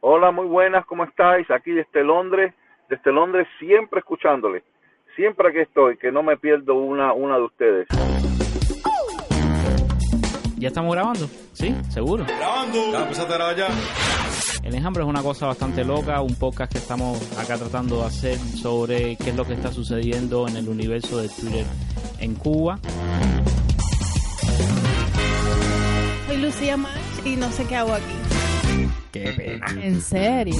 [0.00, 1.50] Hola, muy buenas, ¿cómo estáis?
[1.50, 2.54] Aquí desde Londres,
[2.88, 4.62] desde Londres siempre escuchándole.
[5.16, 7.88] Siempre aquí estoy, que no me pierdo una, una de ustedes.
[10.56, 11.26] ¿Ya estamos grabando?
[11.52, 11.74] ¿Sí?
[11.88, 12.24] ¿Seguro?
[12.26, 12.92] Grabando.
[12.92, 13.66] Ya empezaste a grabar ya.
[14.62, 18.36] El enjambre es una cosa bastante loca, un podcast que estamos acá tratando de hacer
[18.36, 21.64] sobre qué es lo que está sucediendo en el universo de Twitter
[22.20, 22.78] en Cuba.
[26.28, 28.27] Soy Lucía Mach y no sé qué hago aquí.
[29.12, 29.66] Qué pena.
[29.82, 30.56] ¿En serio?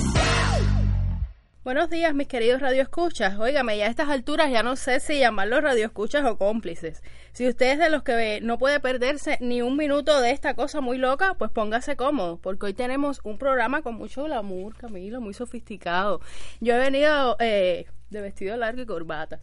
[1.69, 3.39] Buenos días, mis queridos radioescuchas.
[3.39, 7.03] Óigame, ya a estas alturas ya no sé si llamarlos radioescuchas o cómplices.
[7.33, 10.81] Si usted es de los que no puede perderse ni un minuto de esta cosa
[10.81, 15.35] muy loca, pues póngase cómodo, porque hoy tenemos un programa con mucho glamour, Camilo, muy
[15.35, 16.23] sofisticado.
[16.61, 19.41] Yo he venido eh, de vestido largo y corbata.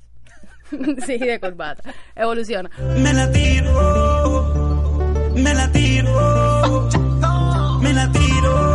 [1.05, 1.93] sí, de corbata.
[2.15, 2.71] Evoluciona.
[2.98, 4.51] Me la tiro,
[5.35, 6.90] me la tiro,
[7.81, 8.74] me la tiro.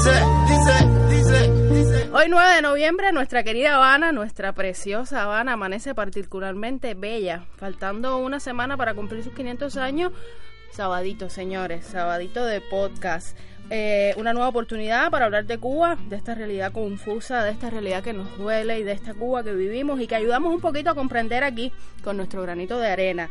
[0.00, 0.18] Dice,
[0.48, 2.10] dice, dice, dice.
[2.14, 8.40] Hoy 9 de noviembre nuestra querida Habana, nuestra preciosa Habana, amanece particularmente bella, faltando una
[8.40, 10.12] semana para cumplir sus 500 años.
[10.72, 13.36] Sabadito, señores, sabadito de podcast.
[13.68, 18.02] Eh, una nueva oportunidad para hablar de Cuba, de esta realidad confusa, de esta realidad
[18.02, 20.94] que nos duele y de esta Cuba que vivimos y que ayudamos un poquito a
[20.94, 23.28] comprender aquí con nuestro granito de arena.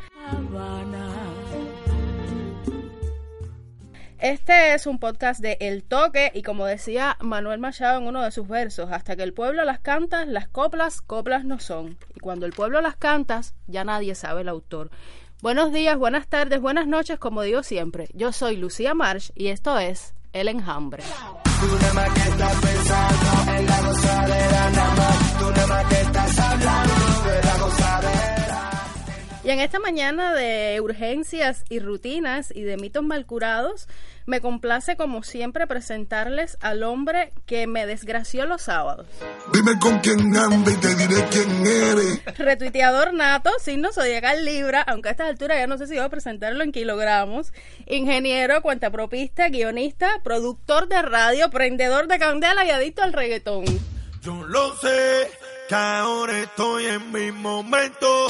[4.20, 8.32] Este es un podcast de El Toque y como decía Manuel Machado en uno de
[8.32, 11.98] sus versos, hasta que el pueblo las canta, las coplas, coplas no son.
[12.14, 14.90] Y cuando el pueblo las cantas, ya nadie sabe el autor.
[15.42, 18.10] Buenos días, buenas tardes, buenas noches, como digo siempre.
[18.14, 21.02] Yo soy Lucía Marsh y esto es El Enjambre.
[21.62, 23.78] Tú más que estás pensando en la.
[25.40, 26.89] Tú más que estás hablando.
[29.50, 33.88] Y en esta mañana de urgencias y rutinas y de mitos mal curados,
[34.28, 39.08] me complace como siempre presentarles al hombre que me desgració los sábados.
[39.52, 42.38] Dime con quién anda y te diré quién eres.
[42.38, 46.10] Retuiteador nato, signo zodiacal Libra, aunque a esta altura ya no sé si voy a
[46.10, 47.52] presentarlo en kilogramos.
[47.88, 53.66] Ingeniero, cuentapropista, guionista, productor de radio, prendedor de candela y adicto al reggaetón.
[54.22, 55.28] Yo lo sé,
[55.68, 58.28] que ahora estoy en mi momento.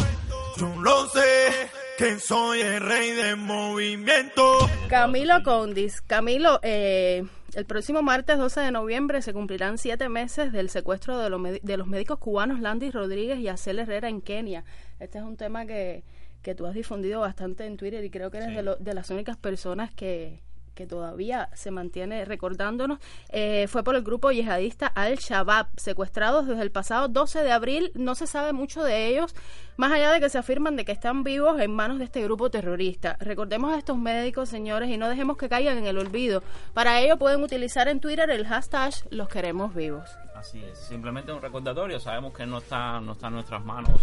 [0.60, 4.58] Yo lo sé, que soy el rey del movimiento.
[4.90, 6.02] Camilo Condis.
[6.02, 11.30] Camilo, eh, el próximo martes 12 de noviembre se cumplirán siete meses del secuestro de,
[11.30, 14.64] los de los médicos cubanos Landis Rodríguez y Acel Herrera en Kenia.
[15.00, 16.04] Este es un tema que,
[16.42, 18.56] que tú has difundido bastante en Twitter y creo que eres Sí.
[18.56, 20.42] de, lo- de las únicas personas que,
[20.80, 23.00] que todavía se mantiene recordándonos.
[23.28, 27.92] Eh, fue por el grupo yihadista Al-Shabaab, secuestrados desde el pasado 12 de abril.
[27.96, 29.36] No se sabe mucho de ellos,
[29.76, 32.50] más allá de que se afirman de que están vivos en manos de este grupo
[32.50, 33.18] terrorista.
[33.20, 36.44] Recordemos a estos médicos, señores, y no dejemos que caigan en el olvido.
[36.74, 40.10] Para ello pueden utilizar en Twitter el hashtag Los queremos vivos.
[40.34, 42.00] Así es, simplemente un recordatorio.
[42.00, 44.00] Sabemos que no está, no está en nuestras manos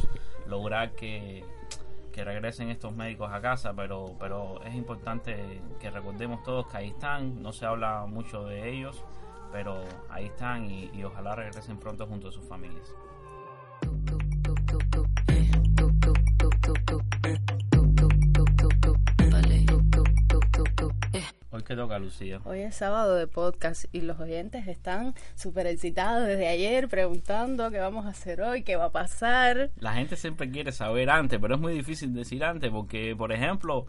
[0.46, 1.42] lograr que,
[2.16, 6.88] que regresen estos médicos a casa, pero, pero es importante que recordemos todos que ahí
[6.88, 7.42] están.
[7.42, 9.04] No se habla mucho de ellos,
[9.52, 12.94] pero ahí están y, y ojalá regresen pronto junto a sus familias.
[21.56, 22.40] Hoy que toca, Lucía.
[22.44, 27.78] Hoy es sábado de podcast y los oyentes están súper excitados desde ayer preguntando qué
[27.78, 29.70] vamos a hacer hoy, qué va a pasar.
[29.80, 33.86] La gente siempre quiere saber antes, pero es muy difícil decir antes porque, por ejemplo,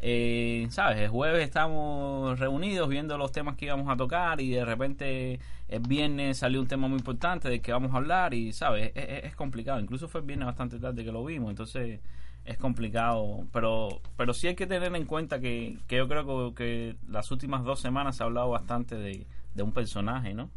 [0.00, 0.96] eh, ¿sabes?
[0.98, 5.38] El jueves estamos reunidos viendo los temas que íbamos a tocar y de repente
[5.68, 8.92] el viernes salió un tema muy importante del que vamos a hablar y, ¿sabes?
[8.94, 9.78] Es, es- es complicado.
[9.78, 12.00] Incluso fue el viernes bastante tarde que lo vimos, entonces
[12.44, 13.46] es complicado.
[13.52, 17.30] Pero pero sí hay que tener en cuenta que, que yo creo que, que las
[17.30, 20.50] últimas dos semanas se ha hablado bastante de, de un personaje, ¿no?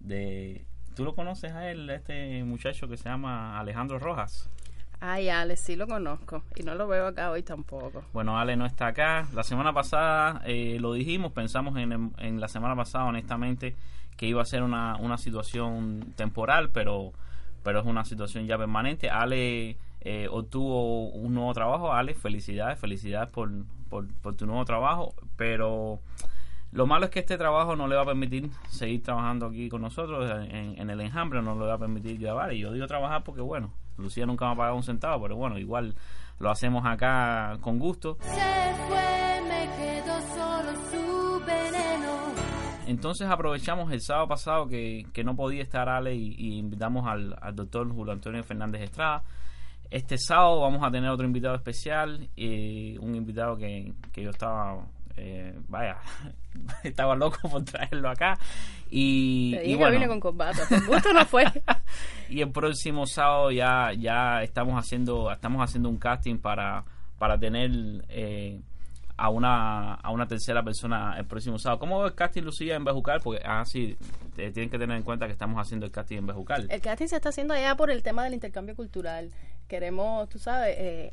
[0.00, 0.64] De...
[0.94, 4.50] ¿Tú lo conoces a él, este muchacho que se llama Alejandro Rojas?
[5.00, 8.04] Ay, Alex, sí lo conozco y no lo veo acá hoy tampoco.
[8.12, 9.26] Bueno, Ale no está acá.
[9.32, 13.74] La semana pasada eh, lo dijimos, pensamos en, en la semana pasada, honestamente,
[14.16, 17.12] que iba a ser una, una situación temporal, pero,
[17.64, 19.10] pero es una situación ya permanente.
[19.10, 21.92] Ale eh, obtuvo un nuevo trabajo.
[21.92, 23.50] Ale, felicidades, felicidades por,
[23.88, 26.00] por, por tu nuevo trabajo, pero
[26.72, 29.82] lo malo es que este trabajo no le va a permitir seguir trabajando aquí con
[29.82, 32.52] nosotros en, en el enjambre, no le va a permitir grabar.
[32.52, 35.58] Y yo digo trabajar porque, bueno, Lucía nunca me ha pagado un centavo, pero bueno,
[35.58, 35.94] igual
[36.38, 38.16] lo hacemos acá con gusto.
[38.20, 42.32] Se fue, me quedó solo su veneno.
[42.86, 47.36] Entonces aprovechamos el sábado pasado que, que no podía estar Ale y, y invitamos al,
[47.40, 49.22] al doctor Julio Antonio Fernández Estrada.
[49.92, 54.86] Este sábado vamos a tener otro invitado especial, eh, un invitado que, que yo estaba
[55.16, 55.98] eh, vaya,
[56.82, 58.38] estaba loco por traerlo acá.
[58.90, 60.62] Y, Te y bueno, vine con corbata.
[60.66, 61.44] Por gusto no fue.
[62.30, 66.84] y el próximo sábado ya ya estamos haciendo estamos haciendo un casting para
[67.18, 67.70] para tener
[68.08, 68.60] eh,
[69.24, 71.78] a una a una tercera persona el próximo sábado.
[71.78, 73.20] ¿Cómo va el casting Lucía en Bejucal?
[73.22, 73.96] Porque ah sí,
[74.34, 76.66] te- tienen que tener en cuenta que estamos haciendo el casting en Bejucal.
[76.68, 79.30] El casting se está haciendo allá por el tema del intercambio cultural.
[79.68, 81.12] Queremos, tú sabes, eh,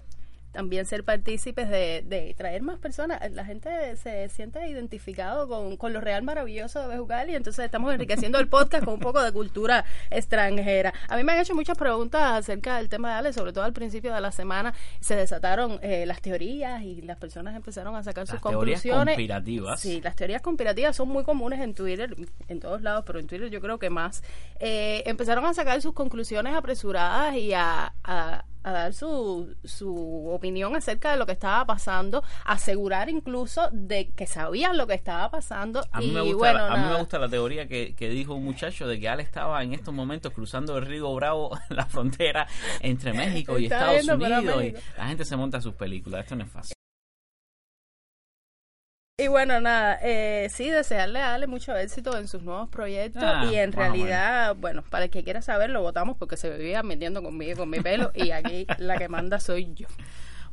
[0.51, 3.19] también ser partícipes de, de traer más personas.
[3.31, 7.94] La gente se siente identificado con, con lo real maravilloso de Bejucal y entonces estamos
[7.94, 10.94] enriqueciendo el podcast con un poco de cultura extranjera.
[11.07, 13.74] A mí me han hecho muchas preguntas acerca del tema de Ale, sobre todo al
[13.74, 18.28] principio de la semana se desataron eh, las teorías y las personas empezaron a sacar
[18.28, 19.06] sus teorías conclusiones.
[19.16, 19.80] conspirativas.
[19.80, 22.16] Sí, las teorías conspirativas son muy comunes en Twitter,
[22.48, 24.24] en todos lados, pero en Twitter yo creo que más.
[24.60, 30.76] Eh, empezaron a sacar sus conclusiones apresuradas y a, a- a dar su, su opinión
[30.76, 35.84] acerca de lo que estaba pasando, asegurar incluso de que sabían lo que estaba pasando.
[35.92, 38.10] A mí, y me gusta, bueno, la, a mí me gusta la teoría que, que
[38.10, 41.86] dijo un muchacho de que Ale estaba en estos momentos cruzando el río Bravo, la
[41.86, 42.48] frontera
[42.82, 44.64] entre México y Estados Unidos.
[44.64, 46.22] Y la gente se monta sus películas.
[46.24, 46.79] Esto no es fácil.
[49.19, 53.45] Y bueno, nada, eh, sí, desearle a Ale mucho éxito en sus nuevos proyectos Ah,
[53.51, 57.21] y en realidad, bueno, para el que quiera saber, lo votamos porque se vivía metiendo
[57.21, 59.88] conmigo con mi pelo y aquí la que manda soy yo.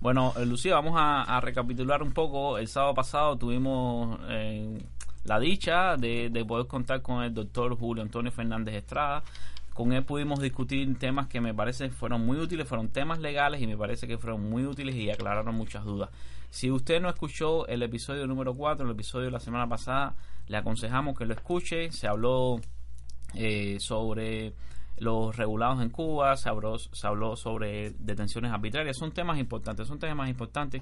[0.01, 2.59] Bueno, eh, Lucía, vamos a, a recapitular un poco.
[2.59, 4.83] El sábado pasado tuvimos eh,
[5.23, 9.23] la dicha de, de poder contar con el doctor Julio Antonio Fernández Estrada.
[9.77, 13.67] Con él pudimos discutir temas que me parece fueron muy útiles, fueron temas legales y
[13.67, 16.09] me parece que fueron muy útiles y aclararon muchas dudas.
[16.49, 20.57] Si usted no escuchó el episodio número 4, el episodio de la semana pasada, le
[20.57, 21.93] aconsejamos que lo escuche.
[21.93, 22.59] Se habló
[23.35, 24.55] eh, sobre
[24.97, 28.97] los regulados en Cuba, se habló, se habló sobre detenciones arbitrarias.
[28.97, 30.81] Son temas importantes, son temas importantes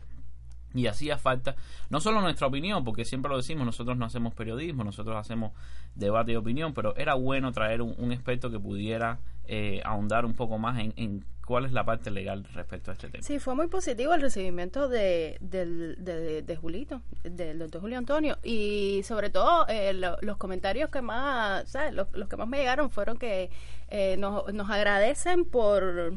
[0.75, 1.55] y hacía falta
[1.88, 5.53] no solo nuestra opinión, porque siempre lo decimos, nosotros no hacemos periodismo, nosotros hacemos
[5.94, 10.59] debate y opinión, pero era bueno traer un, experto que pudiera eh, ahondar un poco
[10.59, 13.23] más en, en cuál es la parte legal respecto a este tema.
[13.23, 18.38] Sí, fue muy positivo el recibimiento de, del, de, de Julito, del doctor Julio Antonio,
[18.43, 21.93] y sobre todo eh, lo- los comentarios que más, ¿sabes?
[21.93, 23.50] Los, los que más me llegaron fueron que
[23.88, 26.15] eh, nos, nos agradecen por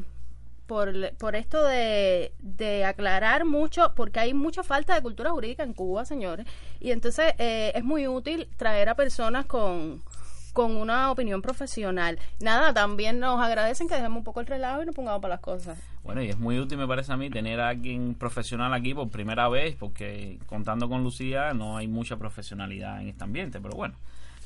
[0.68, 5.72] por, por esto de, de aclarar mucho, porque hay mucha falta de cultura jurídica en
[5.72, 6.46] Cuba, señores,
[6.78, 10.02] y entonces eh, es muy útil traer a personas con,
[10.52, 12.18] con una opinión profesional.
[12.40, 15.40] Nada, también nos agradecen que dejemos un poco el relajo y nos pongamos para las
[15.40, 15.78] cosas.
[16.04, 19.08] Bueno, y es muy útil, me parece a mí, tener a alguien profesional aquí por
[19.08, 23.94] primera vez, porque contando con Lucía no hay mucha profesionalidad en este ambiente, pero bueno,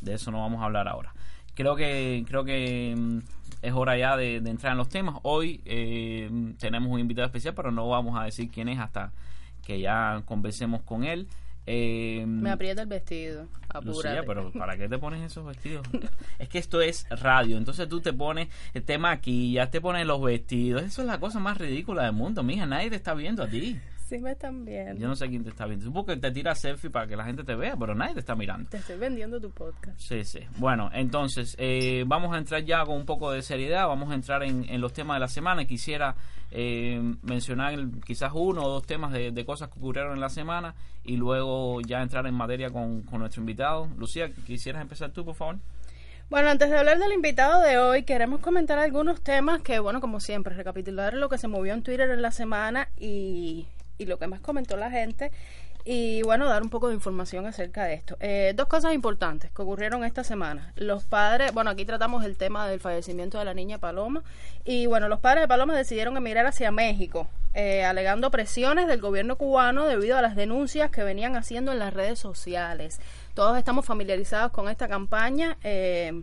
[0.00, 1.12] de eso no vamos a hablar ahora.
[1.54, 3.18] Creo que creo que mm,
[3.62, 5.16] es hora ya de, de entrar en los temas.
[5.22, 6.28] Hoy eh,
[6.58, 9.12] tenemos un invitado especial, pero no vamos a decir quién es hasta
[9.64, 11.28] que ya conversemos con él.
[11.64, 13.46] Eh, Me aprieta el vestido.
[13.84, 15.86] Lucía, pero ¿para qué te pones esos vestidos?
[16.40, 18.48] es que esto es radio, entonces tú te pones,
[18.84, 20.82] te maquillas, te pones los vestidos.
[20.82, 22.66] Eso es la cosa más ridícula del mundo, mija.
[22.66, 23.78] Nadie te está viendo a ti.
[24.04, 25.00] Sí me están viendo.
[25.00, 25.84] Yo no sé quién te está viendo.
[25.84, 28.34] Supongo que te tiras selfie para que la gente te vea, pero nadie te está
[28.34, 28.68] mirando.
[28.68, 29.98] Te estoy vendiendo tu podcast.
[29.98, 30.40] Sí, sí.
[30.58, 34.42] Bueno, entonces eh, vamos a entrar ya con un poco de seriedad, vamos a entrar
[34.42, 35.64] en, en los temas de la semana.
[35.64, 36.14] Quisiera
[36.50, 40.74] eh, mencionar quizás uno o dos temas de, de cosas que ocurrieron en la semana
[41.04, 43.88] y luego ya entrar en materia con, con nuestro invitado.
[43.96, 45.58] Lucía, ¿quisieras empezar tú, por favor?
[46.30, 50.18] Bueno, antes de hablar del invitado de hoy, queremos comentar algunos temas que, bueno, como
[50.18, 53.66] siempre, recapitular lo que se movió en Twitter en la semana y,
[53.98, 55.30] y lo que más comentó la gente.
[55.84, 58.16] Y bueno, dar un poco de información acerca de esto.
[58.20, 60.72] Eh, dos cosas importantes que ocurrieron esta semana.
[60.76, 64.22] Los padres, bueno, aquí tratamos el tema del fallecimiento de la niña Paloma.
[64.64, 69.36] Y bueno, los padres de Paloma decidieron emigrar hacia México, eh, alegando presiones del gobierno
[69.36, 73.00] cubano debido a las denuncias que venían haciendo en las redes sociales.
[73.34, 75.58] Todos estamos familiarizados con esta campaña.
[75.64, 76.22] Eh,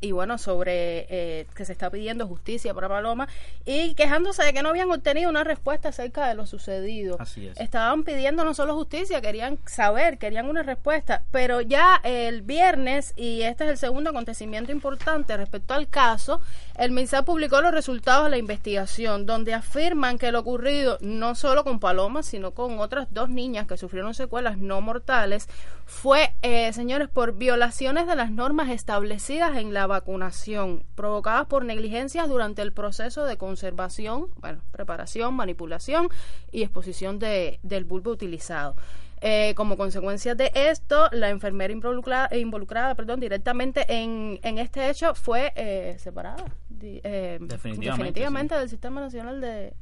[0.00, 3.28] y bueno, sobre eh, que se está pidiendo justicia para Paloma
[3.64, 7.16] y quejándose de que no habían obtenido una respuesta acerca de lo sucedido.
[7.18, 7.60] Así es.
[7.60, 13.42] Estaban pidiendo no solo justicia, querían saber, querían una respuesta, pero ya el viernes, y
[13.42, 16.40] este es el segundo acontecimiento importante respecto al caso,
[16.76, 21.64] el MINSA publicó los resultados de la investigación, donde afirman que lo ocurrido no solo
[21.64, 25.48] con Paloma, sino con otras dos niñas que sufrieron secuelas no mortales,
[25.92, 32.28] fue, eh, señores, por violaciones de las normas establecidas en la vacunación, provocadas por negligencias
[32.28, 36.08] durante el proceso de conservación, bueno, preparación, manipulación
[36.52, 38.76] y exposición de, del bulbo utilizado.
[39.20, 45.14] Eh, como consecuencia de esto, la enfermera involucrada, involucrada perdón, directamente en, en este hecho
[45.16, 49.74] fue eh, separada di- eh, Definitivamente, definitivamente del Sistema Nacional de,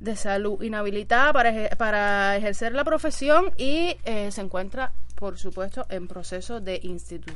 [0.00, 5.86] de salud, inhabilitada para, eje- para ejercer la profesión y eh, se encuentra, por supuesto,
[5.88, 6.80] en proceso de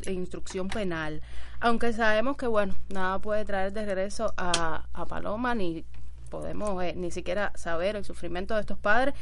[0.06, 1.22] instrucción penal.
[1.60, 5.84] Aunque sabemos que, bueno, nada puede traer de regreso a, a Paloma, ni
[6.30, 9.14] podemos eh, ni siquiera saber el sufrimiento de estos padres.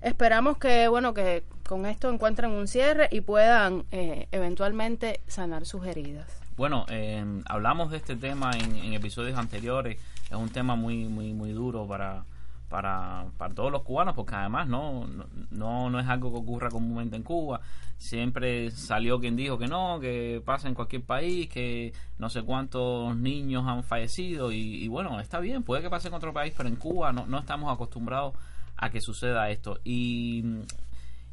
[0.00, 5.86] Esperamos que, bueno, que con esto encuentren un cierre y puedan eh, eventualmente sanar sus
[5.86, 6.26] heridas.
[6.56, 9.98] Bueno, eh, hablamos de este tema en episodios anteriores.
[10.30, 12.24] Es un tema muy, muy, muy duro para,
[12.68, 15.06] para, para todos los cubanos, porque además no,
[15.50, 17.60] no, no es algo que ocurra comúnmente en Cuba.
[17.98, 23.16] Siempre salió quien dijo que no, que pasa en cualquier país, que no sé cuántos
[23.16, 24.52] niños han fallecido.
[24.52, 27.26] Y, y bueno, está bien, puede que pase en otro país, pero en Cuba no,
[27.26, 28.34] no estamos acostumbrados
[28.76, 29.78] a que suceda esto.
[29.84, 30.44] Y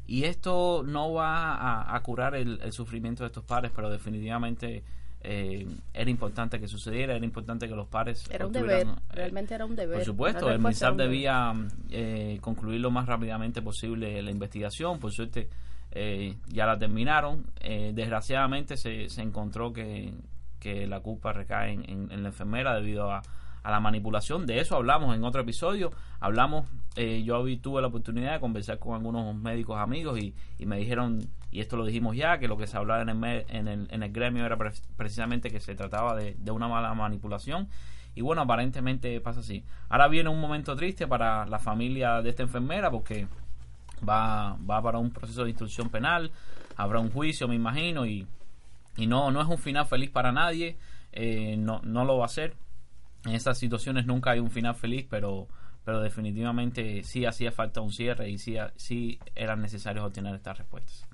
[0.06, 4.84] y esto no va a, curar el sufrimiento de estos padres, pero definitivamente
[5.24, 8.28] eh, era importante que sucediera, era importante que los padres...
[8.30, 9.96] Era un deber, eh, realmente era un deber.
[9.96, 11.52] por supuesto, el MISAP debía
[11.90, 14.98] eh, concluir lo más rápidamente posible la investigación.
[15.00, 15.48] Por suerte,
[15.92, 17.46] eh, ya la terminaron.
[17.60, 20.12] Eh, desgraciadamente, se, se encontró que,
[20.60, 23.22] que la culpa recae en, en- en la enfermera debido a,
[23.62, 24.44] a la manipulación.
[24.46, 25.90] De eso hablamos en otro episodio.
[26.20, 26.66] Hablamos,
[26.96, 31.18] eh, yo tuve la oportunidad de conversar con algunos médicos amigos y, y me dijeron,
[31.54, 34.02] y esto lo dijimos ya, que lo que se hablaba en el, en el, en
[34.02, 37.68] el gremio era pre- precisamente que se trataba de, de una mala manipulación.
[38.16, 39.62] Y bueno, aparentemente pasa así.
[39.88, 43.28] Ahora viene un momento triste para la familia de esta enfermera porque
[44.06, 46.32] va, va para un proceso de instrucción penal,
[46.76, 48.26] habrá un juicio, me imagino, y,
[48.96, 50.76] y no, no es un final feliz para nadie,
[51.12, 52.56] eh, no, no lo va a ser.
[53.24, 55.46] En estas situaciones nunca hay un final feliz, pero,
[55.84, 61.06] pero definitivamente sí hacía falta un cierre y sí, sí eran necesarios obtener estas respuestas.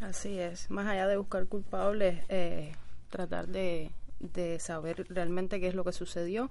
[0.00, 2.74] Así es, más allá de buscar culpables, eh,
[3.10, 6.50] tratar de, de saber realmente qué es lo que sucedió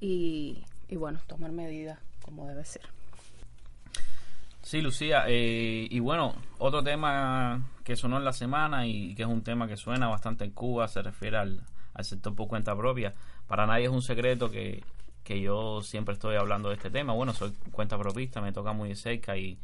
[0.00, 2.82] y, y bueno, tomar medidas como debe ser.
[4.62, 9.28] Sí, Lucía, eh, y bueno, otro tema que sonó en la semana y que es
[9.28, 11.62] un tema que suena bastante en Cuba, se refiere al,
[11.94, 13.14] al sector por cuenta propia.
[13.48, 14.84] Para nadie es un secreto que,
[15.24, 17.12] que yo siempre estoy hablando de este tema.
[17.12, 19.58] Bueno, soy cuenta propista, me toca muy de cerca y,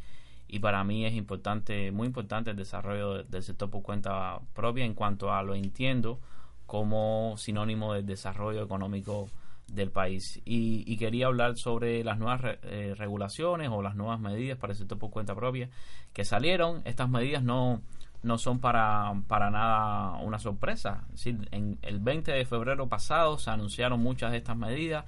[0.49, 4.85] y para mí es importante, muy importante el desarrollo de- del sector por cuenta propia
[4.85, 6.19] en cuanto a lo entiendo
[6.67, 9.29] como sinónimo del desarrollo económico
[9.69, 10.41] del país.
[10.45, 14.79] Y, y quería hablar sobre las nuevas eh, regulaciones o las nuevas medidas para el
[14.79, 15.69] sector por cuenta propia
[16.13, 16.81] que salieron.
[16.87, 17.83] Estas medidas no,
[18.23, 21.05] no son para, para nada una sorpresa.
[21.09, 25.05] Es decir, en el 20 de febrero pasado se anunciaron muchas de estas medidas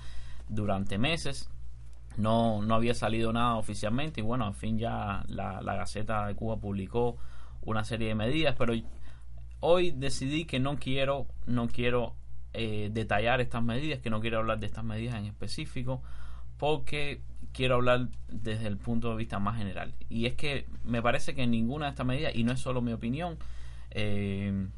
[0.49, 1.49] durante meses
[2.17, 6.35] no, no había salido nada oficialmente y bueno, al fin ya la, la Gaceta de
[6.35, 7.17] Cuba publicó
[7.63, 8.75] una serie de medidas, pero
[9.61, 12.15] hoy decidí que no quiero, no quiero
[12.53, 16.03] eh, detallar estas medidas, que no quiero hablar de estas medidas en específico,
[16.59, 17.21] porque
[17.53, 19.95] quiero hablar desde el punto de vista más general.
[20.09, 22.93] Y es que me parece que ninguna de estas medidas, y no es solo mi
[22.93, 23.39] opinión,
[23.91, 24.69] eh,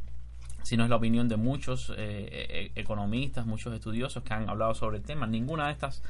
[0.63, 4.99] sino es la opinión de muchos eh, e- economistas, muchos estudiosos que han hablado sobre
[4.99, 6.03] el tema, ninguna de estas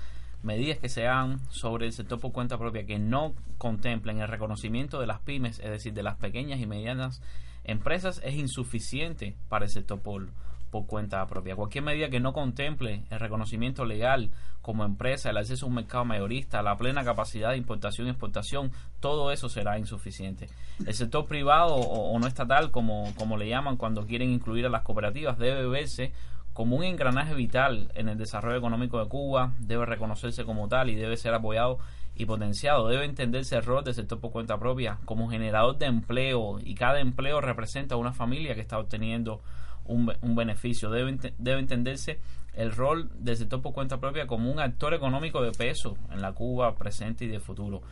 [0.42, 5.00] medidas que se hagan sobre el sector por cuenta propia que no contemplen el reconocimiento
[5.00, 7.22] de las pymes, es decir, de las pequeñas y medianas
[7.64, 10.28] empresas, es insuficiente para el sector por,
[10.70, 11.54] por cuenta propia.
[11.54, 14.30] Cualquier medida que no contemple el reconocimiento legal
[14.62, 18.72] como empresa, el acceso a un mercado mayorista, la plena capacidad de importación y exportación,
[18.98, 20.48] todo eso será insuficiente.
[20.84, 24.70] El sector privado o, o no estatal, como, como le llaman cuando quieren incluir a
[24.70, 26.12] las cooperativas, debe verse
[26.52, 30.94] como un engranaje vital en el desarrollo económico de Cuba, debe reconocerse como tal y
[30.94, 31.78] debe ser apoyado
[32.14, 32.88] y potenciado.
[32.88, 37.00] Debe entenderse el rol del sector por cuenta propia como generador de empleo y cada
[37.00, 39.40] empleo representa una familia que está obteniendo
[39.84, 40.90] un, un beneficio.
[40.90, 42.20] Debe, debe entenderse
[42.54, 46.32] el rol del sector por cuenta propia como un actor económico de peso en la
[46.32, 47.82] Cuba presente y de futuro.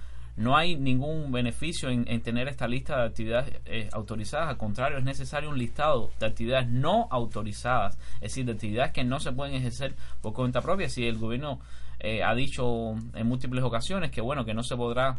[0.41, 4.97] No hay ningún beneficio en, en tener esta lista de actividades eh, autorizadas, al contrario,
[4.97, 9.33] es necesario un listado de actividades no autorizadas, es decir, de actividades que no se
[9.33, 10.89] pueden ejercer por cuenta propia.
[10.89, 11.61] Si el gobierno
[11.99, 15.19] eh, ha dicho en múltiples ocasiones que bueno, que no se podrá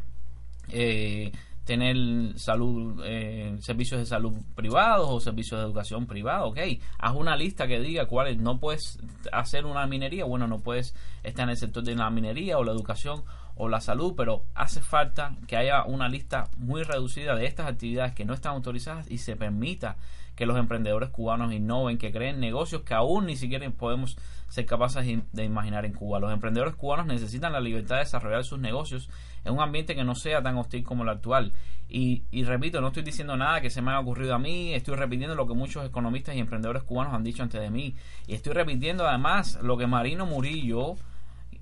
[0.69, 1.31] eh,
[1.65, 1.95] tener
[2.39, 6.57] salud, eh, servicios de salud privados o servicios de educación privada, ok,
[6.97, 8.97] haz una lista que diga cuáles no puedes
[9.31, 12.71] hacer una minería, bueno, no puedes estar en el sector de la minería o la
[12.71, 13.21] educación
[13.55, 18.13] o la salud, pero hace falta que haya una lista muy reducida de estas actividades
[18.13, 19.98] que no están autorizadas y se permita
[20.36, 24.17] que los emprendedores cubanos innoven, que creen negocios que aún ni siquiera podemos
[24.48, 26.20] ser capaces de- imaginar en Cuba.
[26.20, 29.10] Los emprendedores cubanos necesitan la libertad de desarrollar sus negocios
[29.43, 31.51] en un ambiente que no sea tan hostil como el actual.
[31.89, 34.96] Y, y repito, no estoy diciendo nada que se me haya ocurrido a mí, estoy
[34.96, 37.96] repitiendo lo que muchos economistas y emprendedores cubanos han dicho antes de mí.
[38.27, 40.96] Y estoy repitiendo además lo que Marino Murillo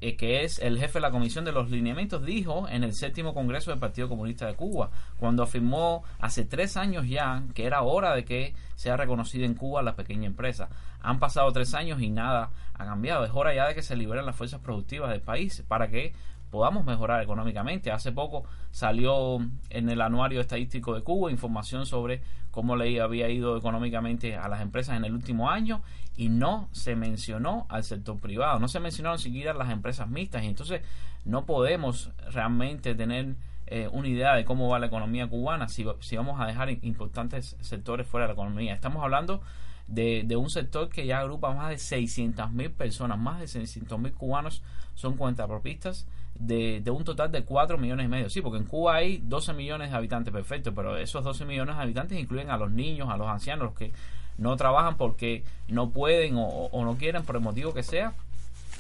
[0.01, 3.33] eh, que es el jefe de la Comisión de los Lineamientos, dijo en el séptimo
[3.33, 8.15] Congreso del Partido Comunista de Cuba, cuando afirmó hace tres años ya que era hora
[8.15, 10.69] de que sea reconocida en Cuba la pequeña empresa.
[11.01, 13.25] Han pasado tres años y nada ha cambiado.
[13.25, 16.13] Es hora ya de que se liberen las fuerzas productivas del país para que
[16.49, 17.91] podamos mejorar económicamente.
[17.91, 19.37] Hace poco salió
[19.69, 24.61] en el anuario estadístico de Cuba información sobre cómo le había ido económicamente a las
[24.61, 25.81] empresas en el último año
[26.19, 30.47] y no se mencionó al sector privado, no se mencionaron siquiera las empresas mixtas y
[30.47, 30.81] entonces
[31.23, 36.17] no podemos realmente tener eh, una idea de cómo va la economía cubana si, si
[36.17, 38.73] vamos a dejar importantes sectores fuera de la economía.
[38.73, 39.41] Estamos hablando
[39.87, 43.97] de, de un sector que ya agrupa más de 600 mil personas, más de 600
[43.97, 44.61] mil cubanos
[44.95, 48.29] son cuentapropistas de, de un total de 4 millones y medio.
[48.29, 51.81] Sí, porque en Cuba hay 12 millones de habitantes, perfecto, pero esos 12 millones de
[51.81, 53.93] habitantes incluyen a los niños, a los ancianos, los que
[54.39, 58.13] no trabajan porque no pueden o, o no quieren por el motivo que sea.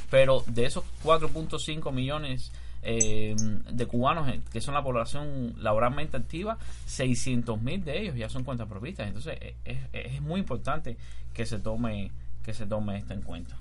[0.09, 2.51] Pero de esos 4.5 millones
[2.81, 8.29] eh, de cubanos eh, que son la población laboralmente activa, 600 mil de ellos ya
[8.29, 9.07] son cuentapropistas.
[9.07, 10.97] Entonces eh, es, es, muy importante
[11.33, 12.11] que se tome
[12.43, 13.57] que se tome esto en cuenta.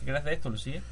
[0.00, 0.82] ¿Qué crees de esto, Lucía?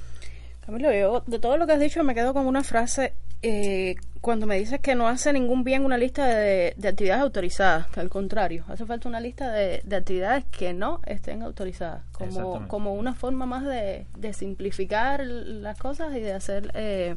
[0.64, 4.46] Camilo, yo de todo lo que has dicho me quedo con una frase eh, cuando
[4.46, 8.10] me dices que no hace ningún bien una lista de, de actividades autorizadas, que al
[8.10, 13.14] contrario, hace falta una lista de, de actividades que no estén autorizadas, como, como una
[13.14, 17.16] forma más de, de, simplificar las cosas y de hacer eh,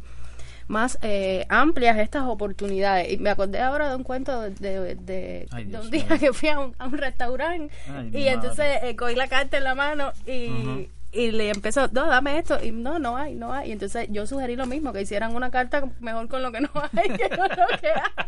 [0.67, 3.11] más eh, amplias estas oportunidades.
[3.11, 6.47] Y me acordé ahora de un cuento de, de, Ay, Dios un día que fui
[6.47, 10.13] a un, a un restaurante Ay, y entonces eh, cogí la carta en la mano
[10.25, 13.69] y, y le empezó, no, dame esto, y no, no hay, no hay.
[13.69, 16.69] Y entonces yo sugerí lo mismo, que hicieran una carta mejor con lo que no
[16.73, 18.25] hay que con lo que hay.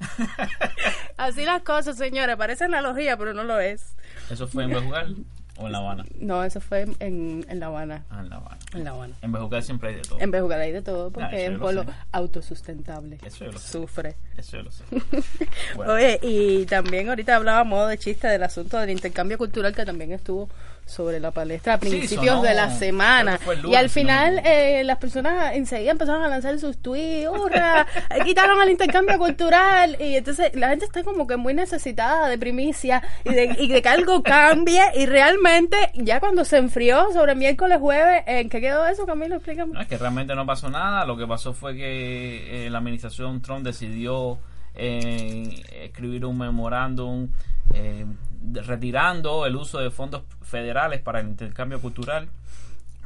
[1.16, 3.94] Así las cosas, señores, parece analogía, pero no lo es.
[4.30, 5.16] ¿Eso fue en Bejucal
[5.56, 6.04] o en La Habana?
[6.18, 8.04] No, eso fue en, en La Habana.
[8.10, 8.58] Ah, en La Habana.
[8.74, 9.14] En La Habana.
[9.22, 10.20] En Bejucal siempre hay de todo.
[10.20, 13.18] En Bejucal hay de todo, porque es un lo pueblo autosustentable.
[13.24, 13.72] Eso yo lo sé.
[13.72, 14.16] Sufre.
[14.36, 14.84] Eso yo lo sé.
[15.76, 15.94] Bueno.
[15.94, 19.84] Oye, y también ahorita hablaba a modo de chiste del asunto del intercambio cultural que
[19.84, 20.48] también estuvo
[20.90, 22.42] sobre la palestra a Sí, principios sonó.
[22.42, 23.38] de la semana.
[23.64, 27.86] Y al no final eh, las personas enseguida empezaron a lanzar sus tweets, ¡hurra!
[28.10, 29.96] Eh, Quitaron el intercambio cultural.
[30.00, 33.82] Y entonces la gente está como que muy necesitada de primicia y de, y de
[33.82, 34.82] que algo cambie.
[34.94, 39.36] Y realmente ya cuando se enfrió sobre miércoles, jueves, ¿en qué quedó eso, Camilo?
[39.36, 39.72] Explícame.
[39.74, 41.04] No, es que realmente no pasó nada.
[41.06, 44.38] Lo que pasó fue que eh, la administración Trump decidió
[44.74, 47.28] eh, escribir un memorándum
[47.74, 48.04] eh,
[48.40, 52.28] retirando el uso de fondos federales para el intercambio cultural.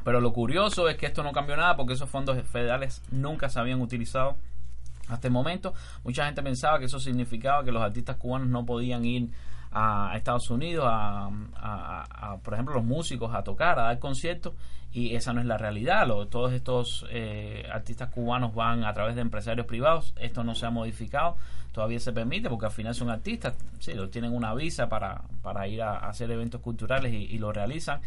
[0.03, 3.59] Pero lo curioso es que esto no cambió nada porque esos fondos federales nunca se
[3.59, 4.37] habían utilizado
[5.07, 5.73] hasta el momento.
[6.03, 9.29] Mucha gente pensaba que eso significaba que los artistas cubanos no podían ir
[9.77, 14.53] a Estados Unidos, a, por ejemplo, los músicos a tocar, a dar conciertos,
[14.93, 16.07] y esa no es la realidad.
[16.07, 20.13] Lo- todos estos eh, artistas cubanos van a través de empresarios privados.
[20.17, 21.35] Esto no se ha modificado,
[21.73, 25.81] todavía se permite porque al final son artistas, sí, tienen una visa para, para ir
[25.81, 27.99] a, a hacer eventos culturales y, y lo realizan.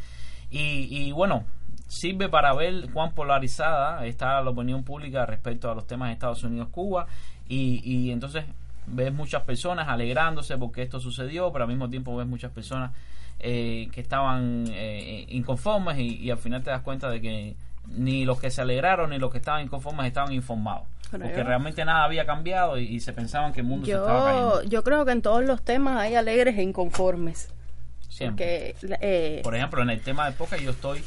[0.51, 1.45] Y, y bueno,
[1.87, 6.43] sirve para ver cuán polarizada está la opinión pública respecto a los temas de Estados
[6.45, 7.07] Unidos-Cuba
[7.47, 8.47] y, y entonces
[8.91, 12.93] ves muchas personas alegrándose porque esto sucedió, pero al mismo tiempo ves muchas personas
[13.39, 18.25] eh, que estaban eh, inconformes y, y al final te das cuenta de que ni
[18.25, 20.87] los que se alegraron ni los que estaban inconformes estaban informados.
[21.11, 24.63] Porque realmente nada había cambiado y, y se pensaban que el mundo se estaba cayendo.
[24.65, 27.49] Yo, creo que en todos los temas hay alegres e inconformes.
[28.09, 28.75] Siempre.
[28.81, 31.03] Porque, eh, Por ejemplo, en el tema de poca yo estoy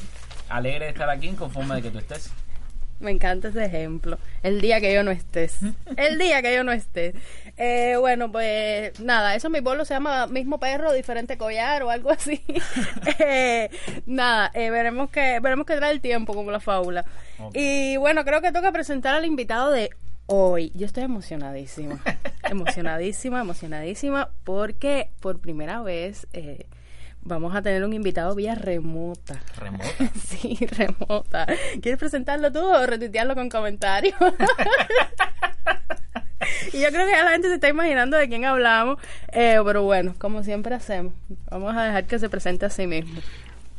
[0.50, 2.32] alegre de estar aquí, inconforme de que tú estés.
[3.00, 4.18] Me encanta ese ejemplo.
[4.44, 5.60] El día que yo no estés.
[5.98, 7.14] El día que yo no esté.
[7.64, 11.92] Eh, bueno, pues nada, eso en mi pueblo se llama mismo perro, diferente collar o
[11.92, 12.44] algo así.
[13.20, 13.70] Eh,
[14.08, 17.06] nada, eh, veremos que veremos que trae el tiempo como la fábula.
[17.54, 19.92] Y bueno, creo que toca presentar al invitado de
[20.26, 20.72] hoy.
[20.74, 22.00] Yo estoy emocionadísima.
[22.50, 26.66] emocionadísima, emocionadísima porque por primera vez eh,
[27.22, 29.40] vamos a tener un invitado vía remota.
[29.58, 29.86] Remota.
[30.28, 31.46] Sí, remota.
[31.80, 34.16] ¿Quieres presentarlo tú o retuitearlo con comentarios?
[36.74, 39.00] y yo creo que ya la gente se está imaginando de quién hablamos,
[39.32, 41.14] eh, pero bueno, como siempre hacemos,
[41.50, 43.22] vamos a dejar que se presente a sí mismo.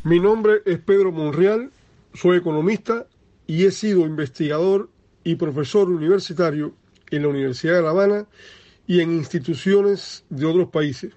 [0.04, 1.70] Mi nombre es Pedro Monreal,
[2.14, 3.06] soy economista
[3.46, 4.88] y he sido investigador
[5.24, 6.74] y profesor universitario
[7.10, 8.26] en la Universidad de La Habana
[8.86, 11.12] y en instituciones de otros países.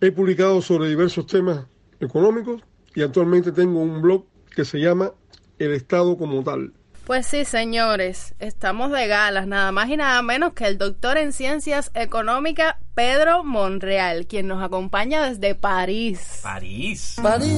[0.00, 1.66] He publicado sobre diversos temas
[2.00, 2.62] económicos
[2.94, 5.12] y actualmente tengo un blog que se llama
[5.58, 6.72] El Estado como tal.
[7.10, 11.32] Pues sí, señores, estamos de galas, nada más y nada menos que el doctor en
[11.32, 16.38] ciencias económicas Pedro Monreal, quien nos acompaña desde París.
[16.40, 17.16] París.
[17.20, 17.50] París,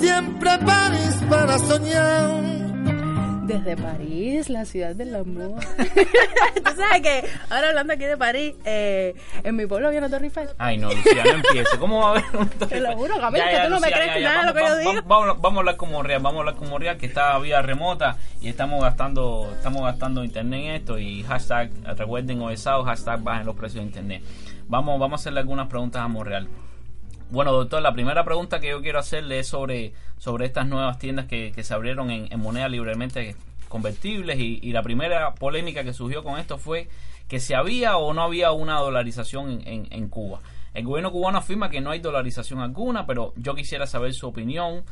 [0.00, 2.69] siempre París para soñar.
[3.58, 5.60] Desde París, la ciudad del amor.
[5.76, 10.26] Tú sabes que, ahora hablando aquí de París, eh, en mi pueblo había una Torre
[10.26, 10.48] Eiffel.
[10.58, 11.78] Ay, no, Lucía, no empiece.
[11.78, 14.18] ¿Cómo va a haber un Te lo juro, Camilo, que tú no me crees ya,
[14.20, 14.92] ya, nada de lo que yo vamos, digo.
[14.92, 17.60] vamos, Vamos, vamos a hablar como real, vamos a hablar como real, que está vía
[17.62, 23.46] remota y estamos gastando estamos gastando internet en esto y hashtag, recuerden OESAO, hashtag bajen
[23.46, 24.22] los precios de internet.
[24.68, 26.48] Vamos, vamos a hacerle algunas preguntas a Monreal.
[27.30, 31.26] Bueno, doctor, la primera pregunta que yo quiero hacerle es sobre, sobre estas nuevas tiendas
[31.26, 33.36] que, que se abrieron en, en moneda libremente
[33.68, 36.88] convertibles y, la primera polémica que surgió con esto fue
[37.28, 40.40] que si había o no había una dolarización en, en- en Cuba.
[40.74, 44.84] El gobierno cubano afirma que no hay dolarización alguna, pero yo quisiera saber su opinión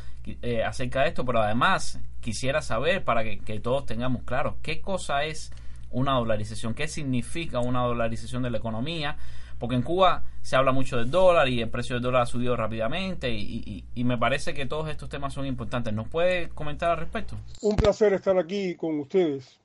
[0.42, 4.80] eh, acerca de esto, pero además quisiera saber para que, que todos tengamos claro qué
[4.80, 5.52] cosa es
[5.90, 9.16] una dolarización, qué significa una dolarización de la economía,
[9.58, 12.56] porque en Cuba se habla mucho del dólar y el precio del dólar ha subido
[12.56, 15.92] rápidamente y, me parece que todos estos temas son importantes.
[15.92, 17.36] ¿Nos puede comentar al respecto?
[17.60, 19.60] Un placer estar aquí con ustedes.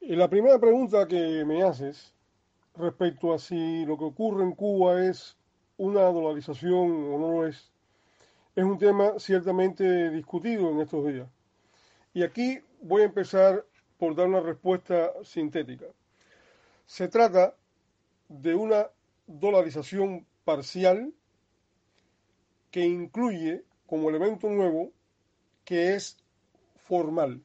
[0.00, 2.12] Eh, La primera pregunta que me haces
[2.76, 5.36] respecto a si lo que ocurre en Cuba es
[5.78, 7.70] una dolarización o no lo es,
[8.54, 11.28] es un tema ciertamente discutido en estos días.
[12.12, 13.64] Y aquí voy a empezar
[13.98, 15.86] por dar una respuesta sintética.
[16.84, 17.54] Se trata
[18.28, 18.86] de una
[19.40, 21.12] dolarización parcial
[22.70, 24.92] que incluye como elemento nuevo
[25.64, 26.16] que es
[26.76, 27.42] formal.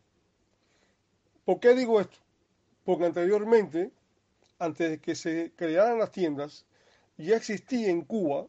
[1.46, 2.18] ¿Por qué digo esto?
[2.84, 3.92] Porque anteriormente,
[4.60, 6.66] antes de que se crearan las tiendas,
[7.18, 8.48] ya existía en Cuba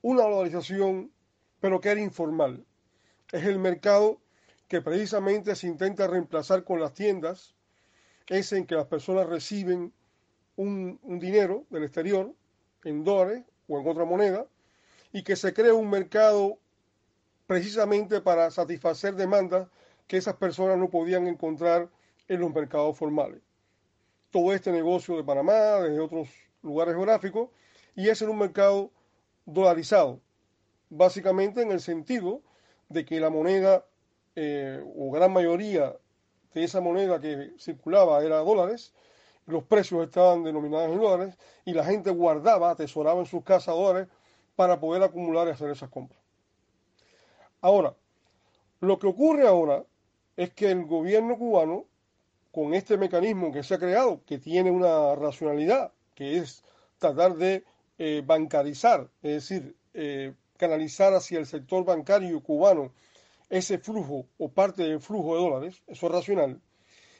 [0.00, 1.12] una dolarización,
[1.60, 2.64] pero que era informal.
[3.30, 4.20] Es el mercado
[4.68, 7.54] que precisamente se intenta reemplazar con las tiendas,
[8.28, 9.92] es en que las personas reciben
[10.56, 12.34] un, un dinero del exterior
[12.84, 14.46] en dólares o en otra moneda
[15.12, 16.58] y que se crea un mercado
[17.46, 19.68] precisamente para satisfacer demandas
[20.06, 21.88] que esas personas no podían encontrar
[22.28, 23.40] en los mercados formales.
[24.30, 26.28] Todo este negocio de Panamá, desde otros
[26.62, 27.50] lugares geográficos,
[27.94, 28.90] y es en un mercado
[29.44, 30.20] dolarizado,
[30.88, 32.40] básicamente en el sentido
[32.88, 33.84] de que la moneda,
[34.34, 35.96] eh, o gran mayoría
[36.54, 38.94] de esa moneda que circulaba era dólares,
[39.46, 44.08] los precios estaban denominados en dólares, y la gente guardaba, atesoraba en sus casas dólares
[44.56, 46.20] para poder acumular y hacer esas compras.
[47.60, 47.94] Ahora,
[48.80, 49.84] lo que ocurre ahora
[50.36, 51.84] es que el gobierno cubano,
[52.50, 56.62] con este mecanismo que se ha creado, que tiene una racionalidad, que es
[56.98, 57.64] tratar de
[57.98, 62.92] eh, bancarizar, es decir, eh, canalizar hacia el sector bancario cubano
[63.48, 66.60] ese flujo o parte del flujo de dólares, eso es racional,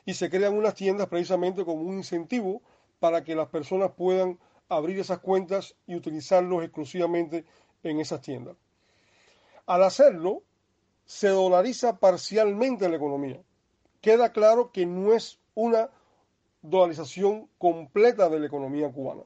[0.04, 2.62] y se crean unas tiendas precisamente como un incentivo
[2.98, 4.38] para que las personas puedan
[4.68, 7.44] abrir esas cuentas y utilizarlos exclusivamente
[7.82, 8.56] en esas tiendas.
[9.66, 10.42] Al hacerlo,
[11.04, 13.40] se dolariza parcialmente la economía.
[14.00, 15.90] Queda claro que no es una
[16.62, 19.22] dolarización completa de la economía cubana.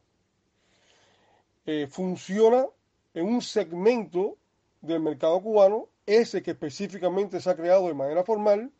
[1.66, 2.66] Eh, funciona
[3.14, 4.36] en un segmento
[4.80, 8.70] del mercado cubano, ese que específicamente se ha creado de manera formal,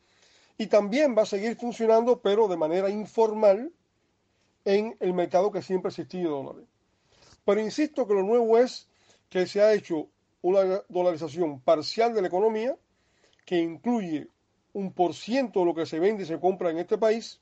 [0.58, 3.72] y también va a seguir funcionando, pero de manera informal,
[4.64, 6.68] en el mercado que siempre ha existido de dólares.
[7.44, 8.88] Pero insisto que lo nuevo es
[9.28, 10.08] que se ha hecho
[10.42, 12.76] una dolarización parcial de la economía,
[13.44, 14.28] que incluye
[14.72, 17.40] un por ciento de lo que se vende y se compra en este país,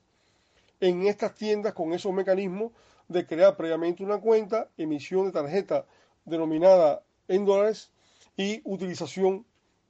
[0.79, 2.71] en estas tiendas con esos mecanismos
[3.07, 5.85] de crear previamente una cuenta, emisión de tarjeta
[6.25, 7.91] denominada en dólares
[8.37, 9.45] y utilización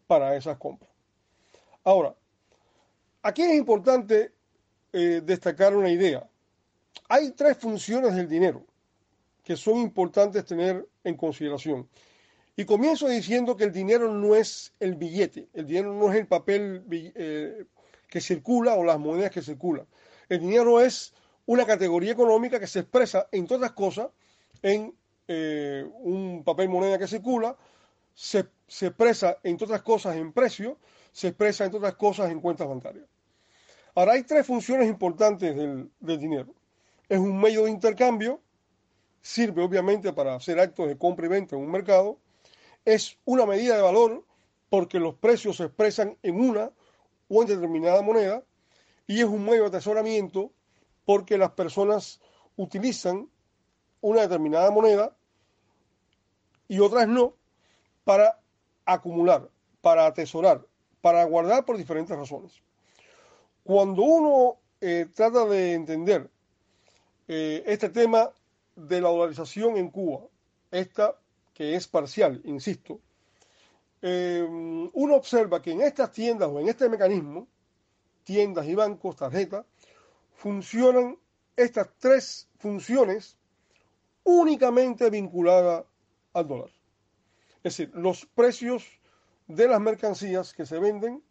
[0.07, 0.91] para esas compras.
[1.83, 2.15] Ahora,
[3.25, 4.31] aquí es importante
[4.93, 6.29] eh, destacar una idea.
[7.09, 8.63] Hay tres funciones del dinero
[9.43, 11.89] que son importantes tener en consideración.
[12.55, 16.27] Y comienzo diciendo que el dinero no es el billete, el dinero no es el
[16.27, 17.65] papel eh,
[18.07, 19.87] que circula o las monedas que circulan.
[20.29, 21.13] El dinero es
[21.47, 24.09] una categoría económica que se expresa, entre otras cosas,
[24.61, 24.95] en
[25.27, 27.57] eh, un papel moneda que circula,
[28.13, 30.77] se, se, expresa, entre otras cosas, en precio,
[31.11, 33.05] se expresa, entre otras cosas, en cuentas bancarias.
[33.95, 36.53] Ahora, hay tres funciones importantes del, del dinero.
[37.07, 38.41] Es un medio de intercambio,
[39.21, 42.19] sirve obviamente para hacer actos de compra y venta en un mercado,
[42.83, 44.23] es una medida de valor
[44.69, 46.71] porque los precios se expresan en una
[47.27, 48.43] o en determinada moneda
[49.07, 50.51] y es un medio de atesoramiento
[51.05, 52.19] porque las personas
[52.55, 53.29] utilizan
[54.01, 55.15] una determinada moneda
[56.67, 57.35] y otras no
[58.03, 58.39] para
[58.85, 59.49] acumular,
[59.81, 60.65] para atesorar,
[61.01, 62.64] para guardar por diferentes razones.
[63.65, 66.29] Cuando uno eh, trata de entender
[67.27, 68.29] eh, este tema
[68.75, 70.21] de la dolarización en Cuba,
[70.69, 71.19] esta
[71.51, 72.99] que es parcial, insisto,
[74.03, 77.47] eh, uno observa que en estas tiendas o en este mecanismo,
[78.23, 79.65] tiendas y bancos, tarjetas,
[80.35, 81.17] funcionan
[81.55, 83.35] estas tres funciones
[84.25, 85.85] únicamente vinculadas
[86.33, 86.69] al dólar.
[87.63, 88.85] Es decir, los precios
[89.47, 91.23] de las mercancías que se venden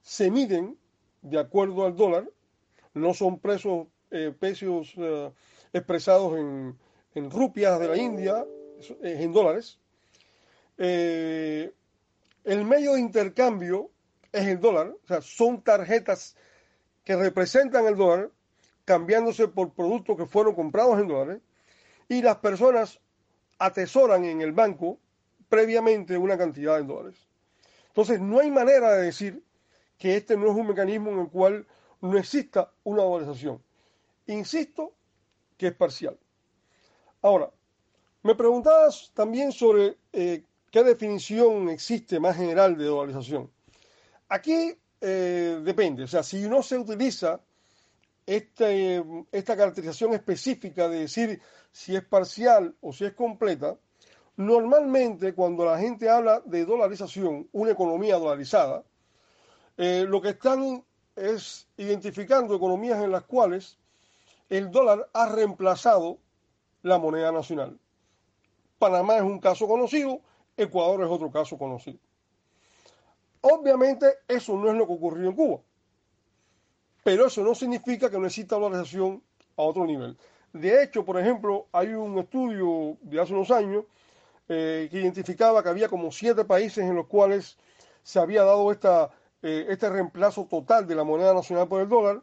[0.00, 0.78] se miden
[1.22, 2.28] de acuerdo al dólar,
[2.94, 5.30] no son precios, eh, precios eh,
[5.72, 6.76] expresados en,
[7.14, 8.44] en, rupias de la India,
[9.02, 9.78] en dólares.
[10.76, 11.72] Eh,
[12.44, 13.90] el medio de intercambio
[14.32, 16.36] es el dólar, o sea, son tarjetas
[17.04, 18.30] que representan el dólar
[18.84, 21.42] cambiándose por productos que fueron comprados en dólares
[22.08, 23.00] y las personas
[23.58, 24.98] atesoran en el banco
[25.48, 27.28] previamente una cantidad de dólares.
[27.88, 29.42] Entonces, no hay manera de decir
[29.98, 31.66] que este no es un mecanismo en el cual
[32.00, 33.60] no exista una dolarización.
[34.26, 34.92] Insisto
[35.56, 36.16] que es parcial.
[37.22, 37.50] Ahora,
[38.22, 43.50] me preguntabas también sobre eh, qué definición existe más general de dolarización.
[44.28, 47.40] Aquí eh, depende, o sea, si no se utiliza
[48.26, 51.40] este, esta caracterización específica de decir
[51.72, 53.78] si es parcial o si es completa,
[54.36, 58.84] normalmente cuando la gente habla de dolarización, una economía dolarizada,
[59.78, 60.84] eh, lo que están
[61.16, 63.78] es identificando economías en las cuales
[64.48, 66.18] el dólar ha reemplazado
[66.82, 67.78] la moneda nacional.
[68.78, 70.20] Panamá es un caso conocido,
[70.56, 71.98] Ecuador es otro caso conocido.
[73.40, 75.60] Obviamente eso no es lo que ocurrió en Cuba,
[77.04, 79.22] pero eso no significa que no exista dolarización
[79.56, 80.16] a otro nivel.
[80.52, 83.84] De hecho, por ejemplo, hay un estudio de hace unos años
[84.48, 87.58] eh, que identificaba que había como siete países en los cuales
[88.02, 89.10] se había dado esta
[89.42, 92.22] eh, este reemplazo total de la moneda nacional por el dólar.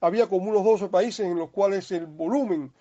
[0.00, 2.72] Había como unos 12 países en los cuales el volumen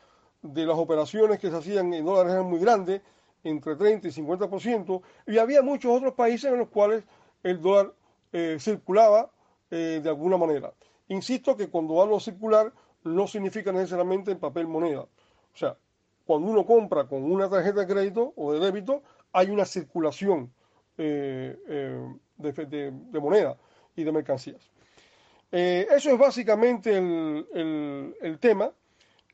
[0.41, 3.01] de las operaciones que se hacían en dólares era muy grande,
[3.43, 7.03] entre 30 y 50%, y había muchos otros países en los cuales
[7.43, 7.93] el dólar
[8.33, 9.31] eh, circulaba
[9.69, 10.73] eh, de alguna manera.
[11.09, 15.01] Insisto que cuando hablo circular no significa necesariamente en papel moneda.
[15.01, 15.77] O sea,
[16.25, 20.51] cuando uno compra con una tarjeta de crédito o de débito, hay una circulación
[20.97, 21.59] de,
[23.21, 23.57] moneda
[23.95, 24.69] y de mercancías.
[25.57, 28.71] Eh, eso es básicamente el, tema.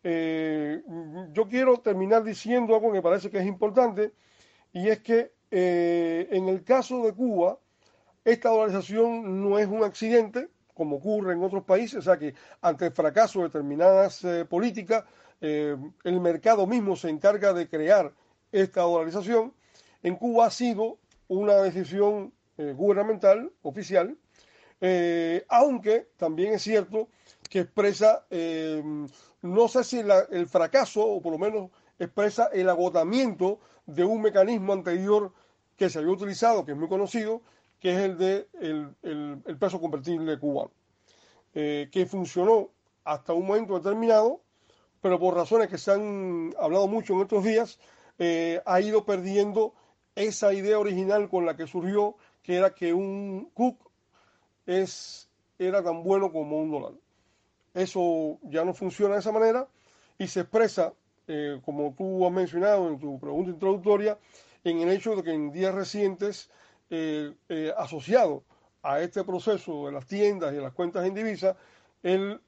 [0.04, 0.82] Eh,
[1.32, 4.14] yo quiero terminar diciendo algo que me parece que es importante,
[4.74, 7.58] y es que eh, en el caso de Cuba,
[8.24, 12.86] esta dolarización no es un accidente, como ocurre en otros países, o sea que ante
[12.86, 15.04] el fracaso de determinadas políticas,
[15.40, 18.14] el mercado mismo se encarga de crear
[18.52, 19.54] esta dolarización.
[20.04, 24.18] En Cuba ha sido una decisión gubernamental, oficial,
[24.84, 27.08] eh, aunque también es cierto
[27.50, 28.82] que expresa, eh,
[29.44, 34.74] no sé si el fracaso, o por lo menos expresa el agotamiento de un mecanismo
[34.74, 35.32] anterior
[35.78, 37.42] que se había utilizado, que es muy conocido,
[37.80, 40.72] que es el de el, peso convertible cubano,
[41.54, 42.70] eh, que funcionó
[43.04, 44.42] hasta un momento determinado,
[45.00, 47.80] pero por razones que se han hablado mucho en estos días,
[48.66, 49.74] ha ido perdiendo
[50.14, 53.91] esa idea original con la que surgió, que era que un Cook
[54.66, 56.94] es, era tan bueno como un dólar.
[57.74, 59.68] Eso ya no funciona de esa manera
[60.18, 60.94] y se expresa,
[61.28, 64.18] eh, como tú has mencionado en tu pregunta introductoria,
[64.64, 66.50] en el hecho de que en días recientes,
[66.90, 68.44] eh, eh, asociado
[68.84, 71.56] a este proceso de las tiendas y de las cuentas en divisa,
[72.04, 72.42] el,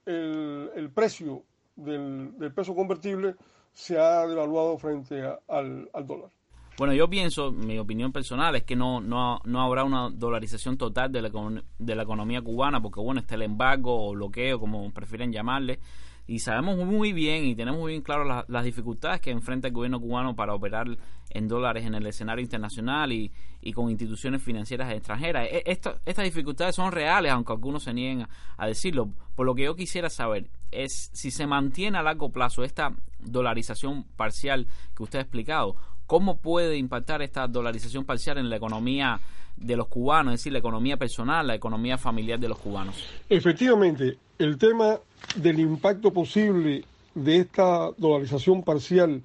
[0.94, 1.44] precio
[1.76, 3.36] del, peso convertible
[3.72, 6.30] se ha devaluado frente al dólar.
[6.78, 11.12] Bueno, yo pienso, mi opinión personal es que no, no, no habrá una dolarización total
[11.12, 11.32] de la,
[11.78, 15.80] de la economía cubana, porque bueno, está el embargo o bloqueo, como prefieren llamarle,
[16.26, 20.00] y sabemos muy bien y tenemos muy bien claro las dificultades que enfrenta el gobierno
[20.00, 20.88] cubano para operar
[21.30, 23.32] en dólares en el escenario internacional y,
[23.74, 25.48] con instituciones financieras extranjeras.
[25.52, 29.10] E, estas dificultades son reales, aunque algunos se nieguen a, decirlo.
[29.36, 34.06] Por lo que yo quisiera saber es si se mantiene a largo plazo esta dolarización
[34.16, 35.76] parcial que usted ha explicado,
[36.14, 39.20] ¿Cómo puede impactar esta dolarización parcial en la economía
[39.58, 43.04] de los cubanos, es decir, la economía personal, la economía familiar de los cubanos?
[43.28, 45.00] Efectivamente, el tema
[45.36, 46.84] del impacto posible
[47.16, 49.24] de esta dolarización parcial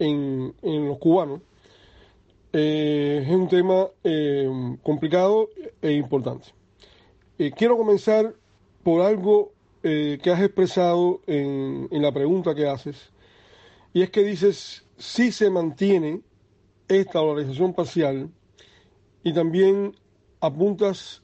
[0.00, 1.42] en, los cubanos
[2.52, 4.48] eh, es un tema eh,
[4.82, 5.48] complicado
[5.80, 6.48] e importante.
[7.38, 8.34] Eh, quiero comenzar
[8.82, 13.12] por algo que has expresado en, en la pregunta que haces,
[13.92, 16.20] y es que dices si se mantiene
[16.88, 18.30] esta dolarización parcial
[19.22, 19.94] y también
[20.40, 21.22] apuntas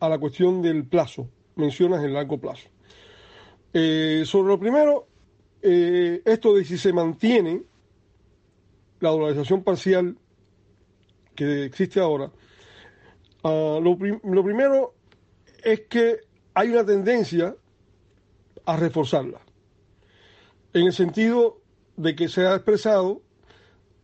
[0.00, 2.68] a la cuestión del plazo, mencionas el largo plazo.
[3.72, 5.06] Eh, sobre lo primero,
[5.62, 7.62] eh, esto de si se mantiene
[9.00, 10.16] la dolarización parcial
[11.34, 12.30] que existe ahora,
[13.44, 14.94] Ah, lo, lo primero
[15.62, 16.20] es que
[16.54, 17.54] hay una tendencia
[18.64, 19.38] a reforzarla,
[20.72, 21.60] en el sentido
[21.96, 23.22] de que se ha expresado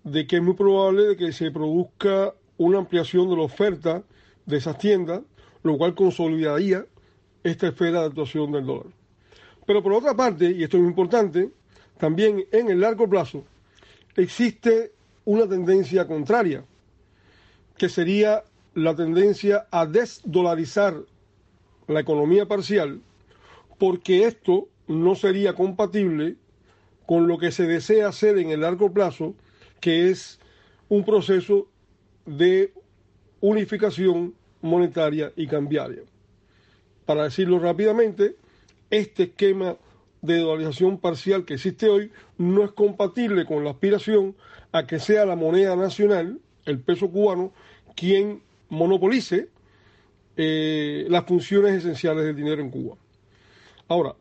[0.05, 4.03] de que es muy probable de que se produzca una ampliación de la oferta
[4.46, 5.22] de esas tiendas,
[5.62, 6.87] lo cual consolidaría
[7.44, 8.92] esta esfera de actuación del dólar.
[9.66, 11.50] Pero por otra parte, y esto es muy importante,
[11.98, 13.44] también en el largo plazo
[14.16, 14.92] existe
[15.24, 16.64] una tendencia contraria,
[17.76, 18.42] que sería
[18.74, 20.96] la tendencia a desdolarizar
[21.87, 23.00] la economía parcial,
[23.79, 26.37] porque esto no sería compatible
[27.11, 29.35] con lo que se desea hacer en el largo plazo,
[29.81, 30.38] que es
[30.88, 31.66] un proceso
[32.25, 32.73] de
[33.40, 36.03] unificación monetaria y cambiaria.
[37.07, 38.37] Para decirlo rápidamente,
[38.90, 39.77] este esquema
[40.23, 44.37] de dolarización parcial que existe hoy no es compatible con la aspiración
[44.70, 47.53] a que sea la moneda nacional, el peso cubano,
[47.96, 49.49] quien monopolice
[50.37, 52.94] eh, las funciones esenciales del dinero en Cuba.
[53.88, 54.14] Ahora,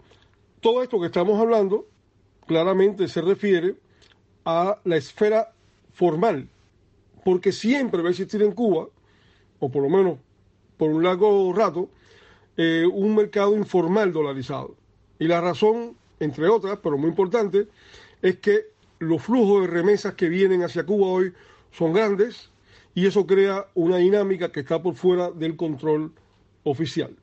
[0.60, 1.86] todo esto que estamos hablando
[2.50, 3.76] claramente se refiere
[4.44, 5.54] a la esfera
[5.94, 6.50] formal,
[7.24, 8.88] porque siempre va a existir en Cuba,
[9.60, 10.18] o por lo menos
[10.76, 11.90] por un largo rato,
[12.58, 14.76] eh, un mercado informal dolarizado.
[15.20, 17.68] Y la razón, entre otras, pero muy importante,
[18.24, 18.64] es que
[18.98, 21.34] los flujos de remesas que vienen hacia Cuba hoy
[21.72, 22.50] son grandes
[22.96, 26.14] y eso crea una dinámica que está por fuera del control
[26.64, 27.16] oficial.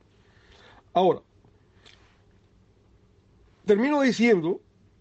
[0.92, 1.20] Ahora,
[3.64, 4.60] termino diciendo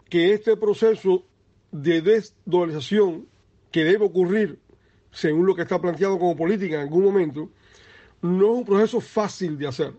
[0.09, 1.23] que este proceso
[1.71, 3.27] de desdolarización
[3.71, 4.59] que debe ocurrir,
[5.11, 7.49] según lo que está planteado como política en algún momento,
[8.21, 9.93] no es un proceso fácil de hacer.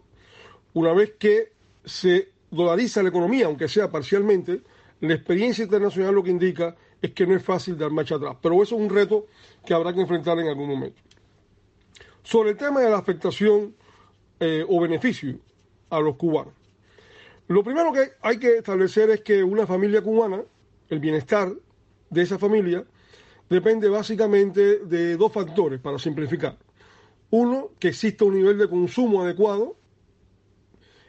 [0.74, 1.52] Una vez que
[1.84, 4.62] se dolariza la economía, aunque sea parcialmente,
[5.00, 8.36] la experiencia internacional lo que indica es que no es fácil dar marcha atrás.
[8.40, 9.26] Pero eso es un reto
[9.64, 11.00] que habrá que enfrentar en algún momento.
[12.22, 13.74] Sobre el tema de la afectación
[14.40, 15.38] eh, o beneficio
[15.90, 16.54] a los cubanos.
[17.48, 20.42] Lo primero que hay que establecer es que una familia cubana,
[20.88, 21.52] el bienestar
[22.10, 22.84] de esa familia,
[23.48, 26.58] depende básicamente de dos factores, para simplificar.
[27.30, 29.76] Uno, que exista un nivel de consumo adecuado.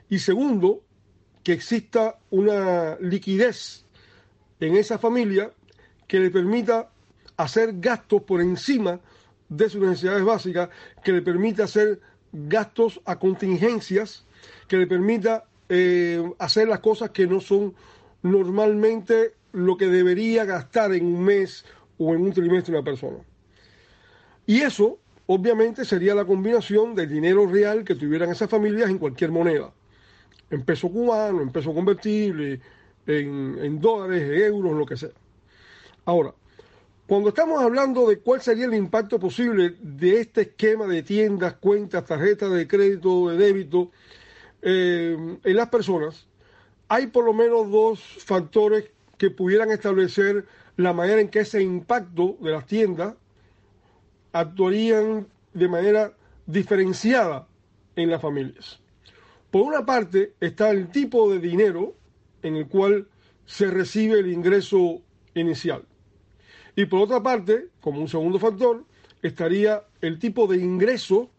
[0.10, 0.84] Y segundo,
[1.44, 3.86] que exista una liquidez
[4.60, 5.52] en esa familia
[6.08, 6.92] que le permita
[7.36, 9.00] hacer gastos por encima
[9.50, 10.70] de sus necesidades básicas,
[11.04, 12.00] que le permita hacer
[12.32, 14.26] gastos a contingencias,
[14.68, 17.74] que le permita eh, hacer las cosas que no son
[18.22, 21.66] normalmente lo que debería gastar en un mes
[21.98, 23.18] o en un trimestre una persona.
[24.46, 29.32] Y eso, obviamente, sería la combinación del dinero real que tuvieran esas familias en cualquier
[29.32, 29.74] moneda,
[30.50, 32.62] en peso cubano, en peso convertible,
[33.06, 35.10] en, en dólares, en euros, lo que sea.
[36.06, 36.34] Ahora,
[37.08, 42.06] cuando estamos hablando de cuál sería el impacto posible de este esquema de tiendas, cuentas,
[42.06, 43.92] tarjetas de crédito, de débito,
[44.62, 46.28] eh, en las personas,
[46.88, 50.46] hay por lo menos dos factores que pudieran establecer
[50.78, 53.16] la manera en que ese impacto de las tiendas
[54.32, 56.14] actuarían de manera
[56.46, 57.48] diferenciada
[57.96, 58.80] en las familias.
[59.52, 61.96] Por una parte está el tipo de dinero
[62.44, 63.08] en el cual
[63.46, 65.02] se recibe el ingreso
[65.34, 65.84] inicial.
[66.76, 68.86] Y por otra parte, como un segundo factor,
[69.24, 71.32] estaría el tipo de ingreso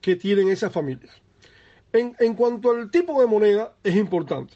[0.00, 1.21] que tienen esas familias.
[1.92, 4.54] En, cuanto al tipo de moneda, es importante.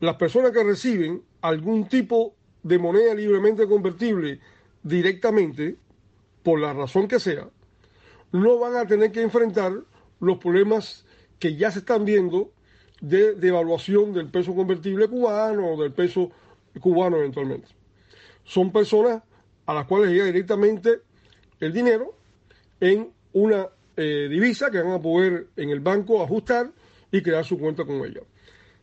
[0.00, 4.40] Las personas que reciben algún tipo de moneda libremente convertible
[4.82, 5.76] directamente,
[6.42, 7.48] por la razón que sea,
[8.32, 9.72] no van a tener que enfrentar
[10.20, 11.04] los problemas
[11.38, 12.50] que ya se están viendo
[13.00, 16.30] de devaluación del peso convertible cubano o del peso
[16.80, 17.68] cubano eventualmente.
[18.44, 19.22] Son personas
[19.66, 21.00] a las cuales llega directamente
[21.60, 22.14] el dinero
[22.80, 26.70] en una eh, divisa que van a poder en el banco ajustar
[27.10, 28.20] y crear su cuenta con ella.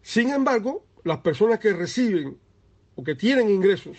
[0.01, 2.37] Sin embargo, las personas que reciben
[2.95, 3.97] o que tienen ingresos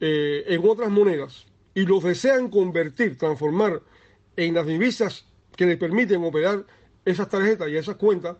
[0.00, 3.82] eh, en otras monedas y los desean convertir, transformar
[4.36, 6.64] en las divisas que les permiten operar
[7.04, 8.36] esas tarjetas y esas cuentas,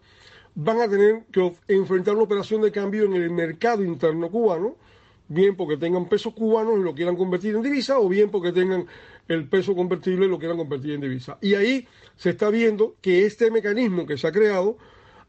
[0.54, 4.76] van a tener que enfrentar una operación de cambio en el mercado interno cubano,
[5.28, 8.86] bien porque tengan pesos cubanos y lo quieran convertir en divisa, o bien porque tengan
[9.28, 11.38] el peso convertible lo quieran convertir en divisa.
[11.40, 14.78] Y ahí se está viendo que este mecanismo que se ha creado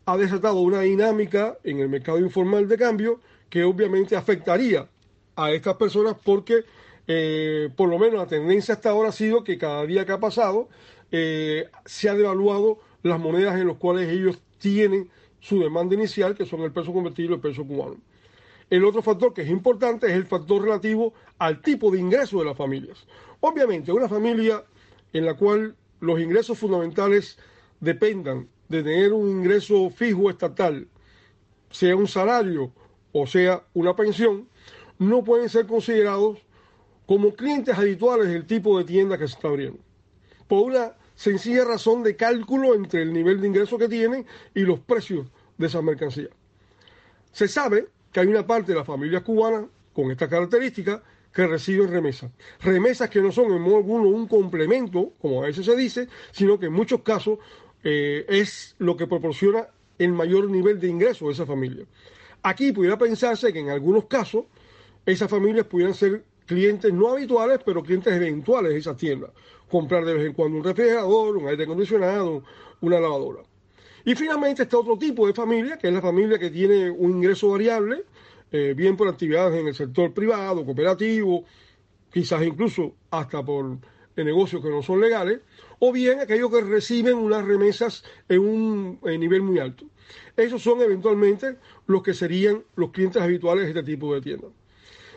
[0.06, 3.20] ha desatado una dinámica en el mercado informal de cambio
[3.50, 4.88] que obviamente afectaría
[5.36, 6.64] a estas personas porque
[7.08, 10.20] eh, por lo menos la tendencia hasta ahora ha sido que cada día que ha
[10.20, 10.70] pasado
[11.12, 16.46] eh, se ha devaluado las monedas en las cuales ellos tienen su demanda inicial, que
[16.46, 17.98] son el peso convertible y el peso cubano.
[18.70, 22.46] El otro factor que es importante es el factor relativo al tipo de ingreso de
[22.46, 23.08] las familias.
[23.42, 24.64] Obviamente, una familia
[25.14, 27.38] en la cual los ingresos fundamentales
[27.80, 30.88] dependan de tener un ingreso fijo estatal,
[31.72, 32.72] sea un salario
[33.12, 34.48] o sea una pensión,
[35.00, 36.40] no pueden ser considerados
[37.06, 39.80] como clientes habituales del tipo de tienda que se está abriendo.
[40.48, 44.80] Por una sencilla razón de cálculo entre el nivel de ingreso que tienen y los
[44.80, 45.28] precios
[45.58, 46.30] de esas mercancías.
[47.32, 51.02] Se sabe que hay una parte de las familias cubanas con esta característica
[51.34, 52.32] que reciben remesas.
[52.62, 56.60] Remesas que no son en modo alguno un complemento, como a veces se dice, sino
[56.60, 57.40] que en muchos casos
[57.84, 59.68] eh, es lo que proporciona
[59.98, 61.86] el mayor nivel de ingreso de esa familia.
[62.44, 64.46] Aquí pudiera pensarse que en algunos casos
[65.06, 69.32] esas familias pudieran ser clientes no habituales, pero clientes eventuales de esas tiendas.
[69.70, 72.44] Comprar de vez en cuando un refrigerador, un aire acondicionado,
[72.82, 73.44] una lavadora.
[74.06, 77.50] Y finalmente está otro tipo de familia, que es la familia que tiene un ingreso
[77.50, 78.06] variable,
[78.52, 81.46] eh, bien por actividades en el sector privado, cooperativo,
[82.12, 83.78] quizás incluso hasta por
[84.16, 85.40] negocios que no son legales,
[85.80, 89.86] o bien aquellos que reciben unas remesas en un nivel muy alto.
[90.36, 94.52] Esos son eventualmente los que serían los clientes habituales de este tipo de tiendas.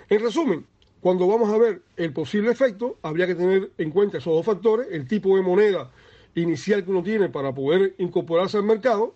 [0.09, 0.67] En resumen,
[1.01, 4.89] cuando vamos a ver el posible efecto, habría que tener en cuenta esos dos factores,
[4.91, 5.91] el tipo de moneda
[6.35, 9.15] inicial que uno tiene para poder incorporarse al mercado,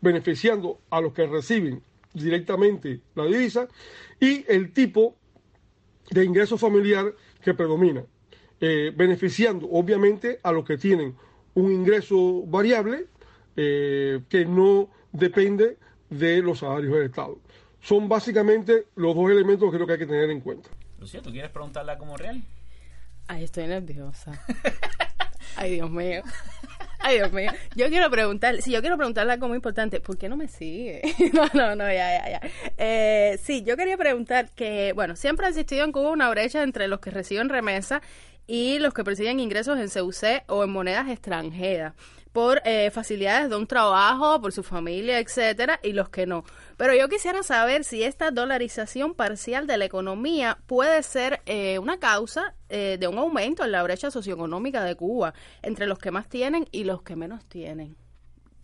[0.00, 1.82] beneficiando a los que reciben
[2.16, 3.68] directamente la divisa,
[4.20, 5.16] y el tipo
[6.10, 8.04] de ingreso familiar que predomina,
[8.60, 11.14] eh, beneficiando obviamente a los que tienen
[11.54, 13.06] un ingreso variable
[13.56, 15.78] eh, que no depende
[16.10, 17.38] de los salarios del Estado.
[17.80, 20.68] Son básicamente los dos elementos que creo que hay que tener en cuenta.
[20.98, 22.42] Lucía, ¿tú quieres preguntarle a como real?
[23.28, 24.40] Ay, estoy nerviosa.
[25.56, 26.22] Ay, Dios mío.
[27.06, 27.52] Ay, Dios mío.
[27.76, 31.02] Yo quiero preguntar, si yo quiero preguntarle algo muy importante, ¿por qué no me sigue?
[31.32, 32.40] no, no, no, ya, ya, ya.
[32.78, 36.88] Eh, sí, yo quería preguntar que, bueno, siempre ha existido en Cuba una brecha entre
[36.88, 38.02] los que reciben remesa
[38.48, 41.94] y los que persiguen ingresos en CUC o en monedas extranjeras
[42.32, 46.44] por eh, facilidades de un trabajo, por su familia, etcétera, y los que no.
[46.76, 51.98] Pero yo quisiera saber si esta dolarización parcial de la economía puede ser eh, una
[51.98, 56.28] causa eh, de un aumento en la brecha socioeconómica de Cuba entre los que más
[56.28, 57.96] tienen y los que menos tienen.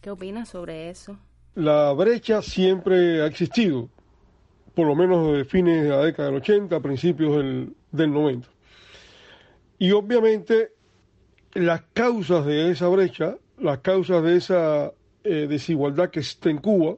[0.01, 1.19] ¿Qué opinas sobre eso?
[1.55, 3.89] La brecha siempre ha existido,
[4.75, 8.49] por lo menos desde fines de la década del 80, principios del, del 90.
[9.79, 10.73] Y obviamente
[11.55, 14.93] las causas de esa brecha las causas de esa
[15.25, 16.97] eh, desigualdad que está en Cuba,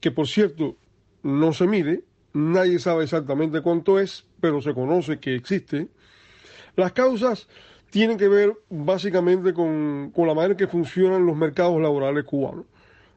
[0.00, 0.76] que por cierto
[1.22, 5.88] no se mide, nadie sabe exactamente cuánto es, pero se conoce que existe.
[6.76, 7.48] Las causas
[7.90, 12.66] tienen que ver básicamente con, con la manera que funcionan los mercados laborales cubanos.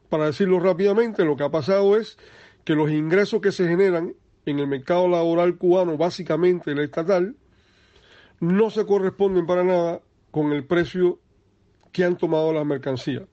[0.10, 2.18] Para decirlo rápidamente, lo que ha pasado es
[2.64, 4.14] que los ingresos que se generan
[4.46, 7.36] en el mercado laboral cubano, básicamente el estatal,
[8.40, 10.02] no se corresponden para nada
[10.32, 11.20] con el precio
[11.92, 13.24] que han tomado las mercancías.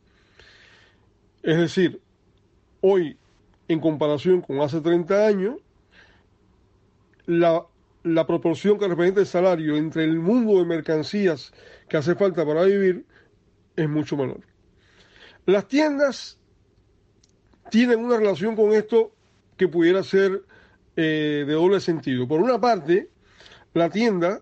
[1.42, 2.00] Es decir,
[2.80, 3.16] hoy,
[3.68, 5.56] en comparación con hace 30 años,
[7.26, 7.66] la,
[8.02, 11.52] la proporción que representa el salario entre el mundo de mercancías
[11.88, 13.04] que hace falta para vivir
[13.74, 14.40] es mucho menor.
[15.44, 16.38] Las tiendas
[17.70, 19.12] tienen una relación con esto
[19.56, 20.42] que pudiera ser
[20.96, 22.26] eh, de doble sentido.
[22.26, 23.10] Por una parte,
[23.74, 24.40] la tienda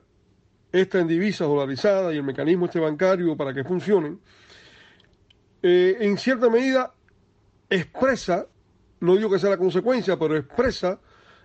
[0.75, 4.19] esta en divisas dolarizadas y el mecanismo este bancario para que funcionen,
[5.63, 6.93] eh, en cierta medida
[7.71, 8.47] expresa,
[9.01, 10.99] no digo que sea la consecuencia, pero expresa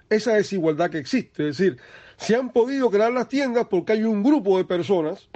[0.09, 1.49] esa desigualdad que existe.
[1.49, 1.77] Es decir,
[2.17, 5.29] se han podido crear las tiendas porque hay un grupo de personas,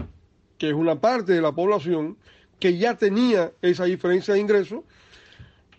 [0.58, 2.18] que es una parte de la población,
[2.60, 4.84] que ya tenía esa diferencia de ingresos,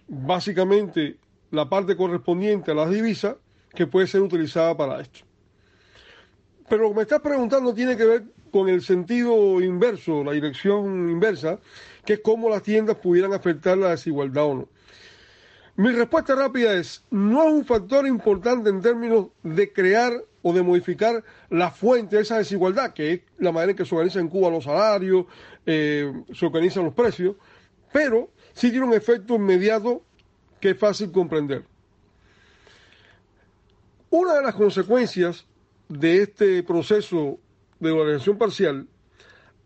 [0.06, 1.16] básicamente
[1.50, 3.36] la parte correspondiente a las divisas,
[3.74, 5.20] que puede ser utilizada para esto.
[6.68, 11.10] Pero lo que me estás preguntando tiene que ver con el sentido inverso, la dirección
[11.10, 11.58] inversa,
[12.04, 14.68] que es cómo las tiendas pudieran afectar la desigualdad o no.
[15.76, 20.12] Mi respuesta rápida es, no es un factor importante en términos de crear
[20.42, 23.92] o de modificar la fuente de esa desigualdad, que es la manera en que se
[23.92, 25.26] organizan en Cuba los salarios,
[25.66, 27.34] eh, se organizan los precios,
[27.92, 30.04] pero sí tiene un efecto inmediato
[30.60, 31.64] que es fácil comprender.
[34.10, 35.44] Una de las consecuencias
[35.88, 37.40] de este proceso
[37.80, 38.86] de organización parcial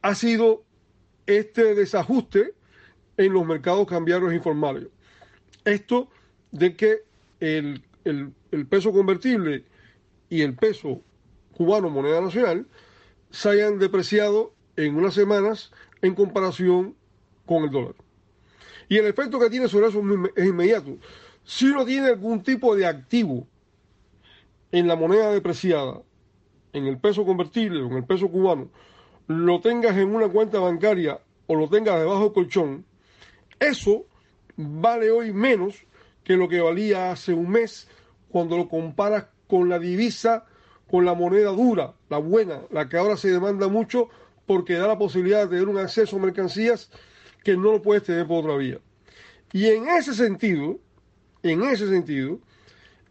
[0.01, 0.65] ha sido
[1.27, 2.55] este desajuste
[3.19, 4.87] en los mercados cambiarios informales.
[5.69, 6.09] Esto
[6.51, 7.03] de que
[7.41, 9.65] el, el, peso convertible
[10.31, 11.03] y el peso
[11.55, 12.67] cubano, moneda nacional,
[13.31, 16.95] se hayan depreciado en unas semanas en comparación
[17.45, 17.95] con el dólar.
[18.89, 20.03] Y el efecto que tiene sobre eso
[20.35, 20.97] es inmediato.
[21.45, 23.47] Si uno tiene algún tipo de activo
[24.73, 26.01] en la moneda depreciada
[26.73, 28.71] en el peso convertible o en el peso cubano,
[29.27, 32.87] lo tengas en una cuenta bancaria o lo tengas debajo del colchón,
[33.61, 34.07] eso
[34.59, 35.87] vale hoy menos
[36.25, 37.89] que lo que valía hace un mes
[38.29, 40.45] cuando lo comparas con la divisa,
[40.91, 44.09] con la moneda dura, la buena, la que ahora se demanda mucho
[44.47, 46.91] porque da la posibilidad de tener un acceso a mercancías
[47.45, 48.81] que no lo puedes tener por otra vía.
[49.53, 50.79] Y en ese sentido,
[51.43, 52.41] en ese sentido,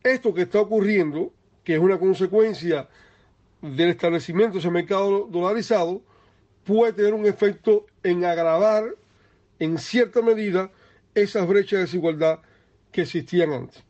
[0.04, 1.32] esto que está ocurriendo,
[1.64, 2.90] que es una consecuencia
[3.62, 6.02] del establecimiento de ese mercado dolarizado,
[6.66, 8.96] puede tener un efecto en agravar
[9.60, 10.72] en cierta medida
[11.16, 12.40] esas brechas de desigualdad
[12.92, 13.84] que existían antes.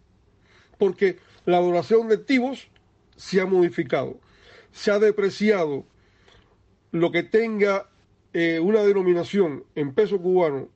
[0.77, 2.67] Porque la donación de activos
[3.15, 4.19] se ha modificado,
[4.71, 5.85] se ha depreciado
[6.91, 7.89] lo que tenga
[8.33, 10.69] eh, una denominación en peso cubano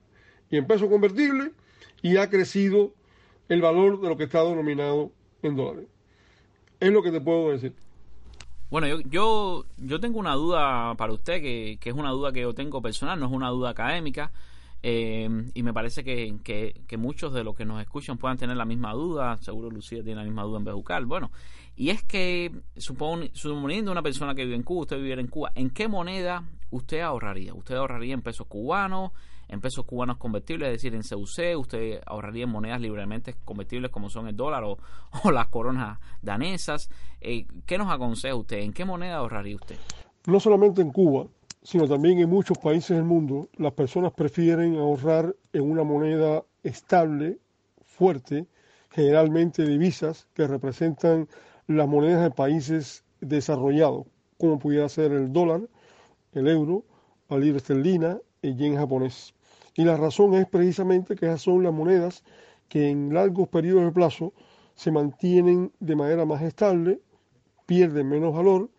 [0.50, 1.52] y en peso convertible
[2.02, 2.94] y ha crecido
[3.50, 5.12] el valor de lo que está denominado
[5.44, 5.88] en dólares.
[6.80, 7.74] Es lo que te puedo decir.
[8.70, 12.42] Bueno, yo, yo, yo tengo una duda para usted, que, que, es una duda que
[12.42, 14.32] yo tengo personal, no es una duda académica,
[14.84, 18.66] eh, y me parece que, que, muchos de los que nos escuchan puedan tener la
[18.66, 21.32] misma duda, seguro Lucía tiene la misma duda en Bejucal, bueno,
[21.76, 25.70] y es que suponiendo una persona que vive en Cuba, usted viviera en Cuba, ¿en
[25.70, 27.54] qué moneda usted ahorraría?
[27.54, 29.12] ¿Usted ahorraría en pesos cubanos?
[29.52, 34.10] en pesos cubanos convertibles, es decir, en CUC, usted ahorraría en monedas libremente convertibles como
[34.10, 34.64] son el dólar
[35.24, 36.90] o, las coronas danesas.
[37.20, 38.60] Eh, ¿Qué nos aconseja usted?
[38.60, 39.76] ¿En qué moneda ahorraría usted?
[40.26, 41.28] No solamente en Cuba,
[41.64, 47.38] sino también en muchos países del mundo, las personas prefieren ahorrar en una moneda estable,
[47.84, 48.48] fuerte,
[48.90, 51.28] generalmente divisas que representan
[51.68, 54.08] las monedas de países desarrollados,
[54.38, 55.62] como pudiera ser el dólar,
[56.34, 56.84] el euro,
[57.30, 59.34] la libra esterlina, el yen japonés.
[59.76, 62.24] Y la razón es precisamente que esas son las monedas
[62.68, 64.34] que en largos periodos de plazo
[64.76, 67.00] se mantienen de manera más estable,
[67.66, 68.70] pierden menos valor,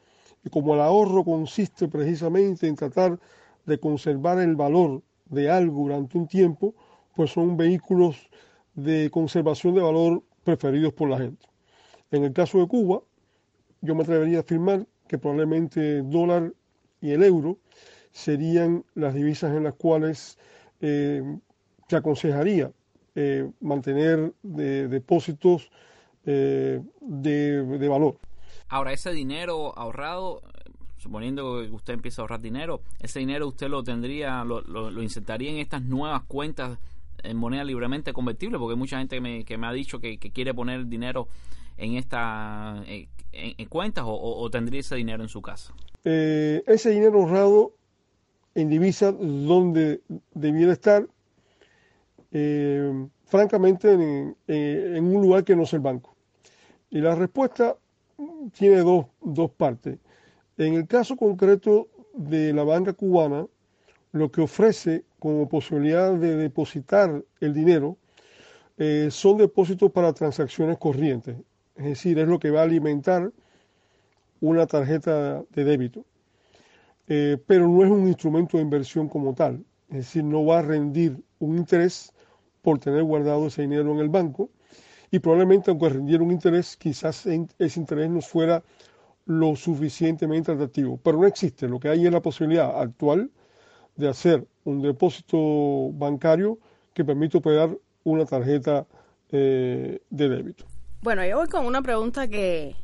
[0.45, 3.19] y como el ahorro consiste precisamente en tratar
[3.67, 6.75] de conservar el valor de algo durante un tiempo,
[7.15, 8.29] pues son vehículos
[8.75, 11.47] de conservación de valor preferidos por la gente.
[12.11, 13.03] En el caso de Cuba,
[13.81, 16.53] yo me atrevería a afirmar que probablemente el dólar
[17.01, 17.59] y el euro
[18.13, 20.39] serían las divisas en las cuales
[20.81, 21.23] eh,
[21.89, 22.71] se aconsejaría
[23.15, 25.71] eh, mantener depósitos
[26.25, 28.17] eh, de, valor.
[28.69, 30.43] Ahora, ese dinero ahorrado,
[30.99, 35.51] suponiendo que usted empieza a ahorrar dinero, ese dinero usted lo tendría, lo, lo, insertaría
[35.51, 36.79] en estas nuevas cuentas
[37.23, 40.87] en moneda libremente convertible, porque hay mucha gente que me, ha dicho que, quiere poner
[40.87, 41.29] dinero
[41.77, 45.73] en esta en, cuentas o, tendría ese dinero en su casa.
[46.05, 47.73] ese dinero ahorrado
[48.55, 50.03] en divisa donde
[50.35, 51.07] debiera estar,
[52.33, 56.15] eh, francamente, en, un lugar que no es el banco.
[56.91, 57.77] Y la respuesta
[58.53, 59.99] tiene dos, dos partes.
[60.59, 63.47] En el caso concreto de la banca cubana,
[64.13, 67.97] lo que ofrece como posibilidad de depositar el dinero
[68.79, 71.37] eh, son depósitos para transacciones corrientes.
[71.77, 73.33] Es decir, es lo que va a alimentar
[74.41, 76.05] una tarjeta de débito.
[77.09, 79.65] Eh, pero no es un instrumento de inversión como tal.
[79.89, 82.13] Es decir, no va a rendir un interés
[82.61, 84.51] por tener guardado ese dinero en el banco
[85.13, 88.63] y probablemente aunque rendiera un interés, quizás ese interés no fuera
[89.27, 90.99] lo suficientemente atractivo.
[91.03, 91.69] Pero no existe.
[91.69, 93.31] Lo que hay es la posibilidad actual
[93.95, 96.59] de hacer un depósito bancario
[96.95, 98.87] que permite operar una tarjeta
[99.31, 100.65] eh, de débito.
[101.03, 102.75] Bueno, yo voy con una pregunta que,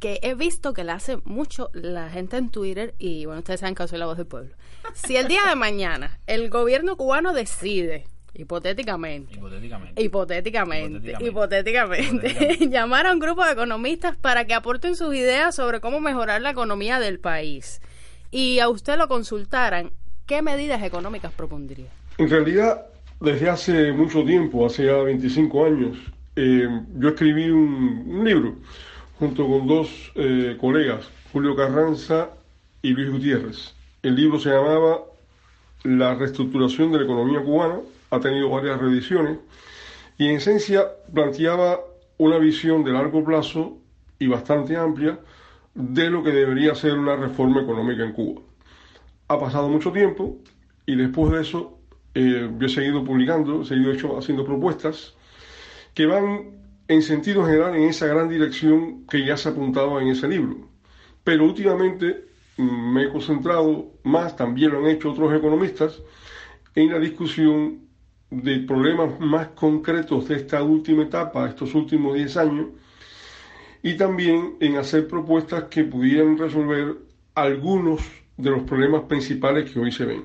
[0.00, 3.76] que he visto que le hace mucho la gente en Twitter y bueno, ustedes saben
[3.76, 4.56] que soy la voz del pueblo.
[4.92, 8.08] Si el día de mañana el gobierno cubano decide
[8.38, 15.54] hipotéticamente, hipotéticamente, hipotéticamente, hipotéticamente, llamar a un grupo de economistas para que aporten sus ideas
[15.54, 17.80] sobre cómo mejorar la economía del país.
[18.30, 19.90] Y a usted lo consultaran,
[20.26, 21.86] ¿qué medidas económicas propondría?
[22.18, 22.86] En realidad,
[23.20, 25.96] desde hace mucho tiempo, hace ya 25 años,
[26.36, 26.68] eh,
[26.98, 28.56] yo escribí un libro
[29.18, 32.30] junto con dos eh, colegas, Julio Carranza
[32.82, 33.74] y Luis Gutiérrez.
[34.02, 35.00] El libro se llamaba
[35.84, 37.80] La reestructuración de la economía cubana,
[38.10, 39.38] ha tenido varias reediciones
[40.18, 41.80] y en esencia planteaba
[42.18, 43.78] una visión de largo plazo
[44.18, 45.18] y bastante amplia
[45.74, 48.40] de lo que debería ser una reforma económica en Cuba.
[49.28, 50.38] Ha pasado mucho tiempo
[50.86, 51.78] y después de eso
[52.14, 55.14] eh, yo he seguido publicando, he seguido hecho, haciendo propuestas
[55.92, 56.56] que van
[56.88, 60.68] en sentido general en esa gran dirección que ya se apuntaba en ese libro.
[61.24, 62.24] Pero últimamente
[62.56, 66.00] mm, me he concentrado más, también lo han hecho otros economistas,
[66.74, 67.85] en la discusión
[68.30, 72.66] de problemas más concretos de esta última etapa, estos últimos 10 años,
[73.82, 76.96] y también en hacer propuestas que pudieran resolver
[77.34, 78.00] algunos
[78.36, 80.24] de los problemas principales que hoy se ven.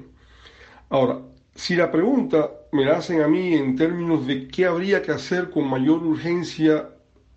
[0.90, 1.20] Ahora,
[1.54, 5.50] si la pregunta me la hacen a mí en términos de qué habría que hacer
[5.50, 6.90] con mayor urgencia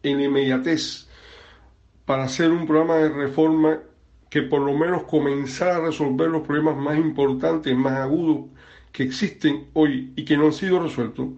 [0.03, 1.09] en inmediatez
[2.05, 3.81] para hacer un programa de reforma
[4.31, 8.47] que por lo menos comenzara a resolver los problemas más importantes, más agudos
[8.95, 11.30] que existen hoy y que no han sido resueltos,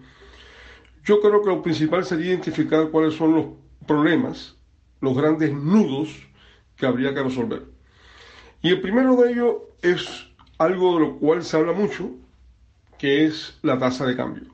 [1.02, 3.46] yo creo que lo principal sería identificar cuáles son los
[3.86, 4.54] problemas,
[5.00, 6.11] los grandes nudos
[6.76, 7.62] que habría que resolver.
[8.61, 10.26] Y el primero de ellos es
[10.59, 12.11] algo de lo cual se habla mucho,
[12.98, 14.44] que es la tasa de cambio.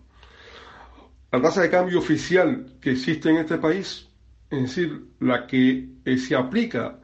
[1.33, 4.09] La tasa de cambio oficial que existe en este país,
[4.49, 7.01] es decir, la que eh, se aplica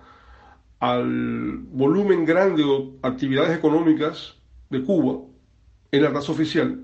[0.78, 4.36] al volumen grande de actividades económicas
[4.70, 5.24] de Cuba,
[5.91, 6.80] en la tasa oficial,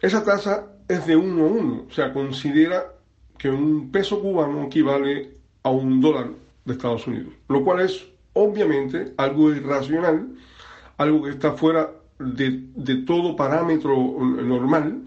[0.00, 2.94] esa tasa es de uno a uno, o sea, considera
[3.38, 5.30] que un peso cubano equivale
[5.62, 6.30] a un dólar
[6.64, 10.28] de Estados Unidos, lo cual es obviamente algo irracional,
[10.96, 15.02] algo que está fuera de, todo parámetro normal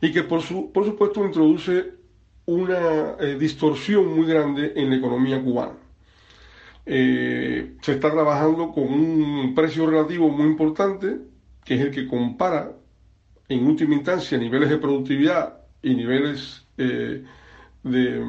[0.00, 1.92] y que por, su, por supuesto introduce
[2.46, 5.74] una eh, distorsión muy grande en la economía cubana.
[6.84, 11.18] Eh, se está trabajando con un precio relativo muy importante,
[11.64, 12.72] que es el que compara
[13.48, 17.24] en última instancia niveles de productividad y niveles eh,
[17.82, 18.26] de,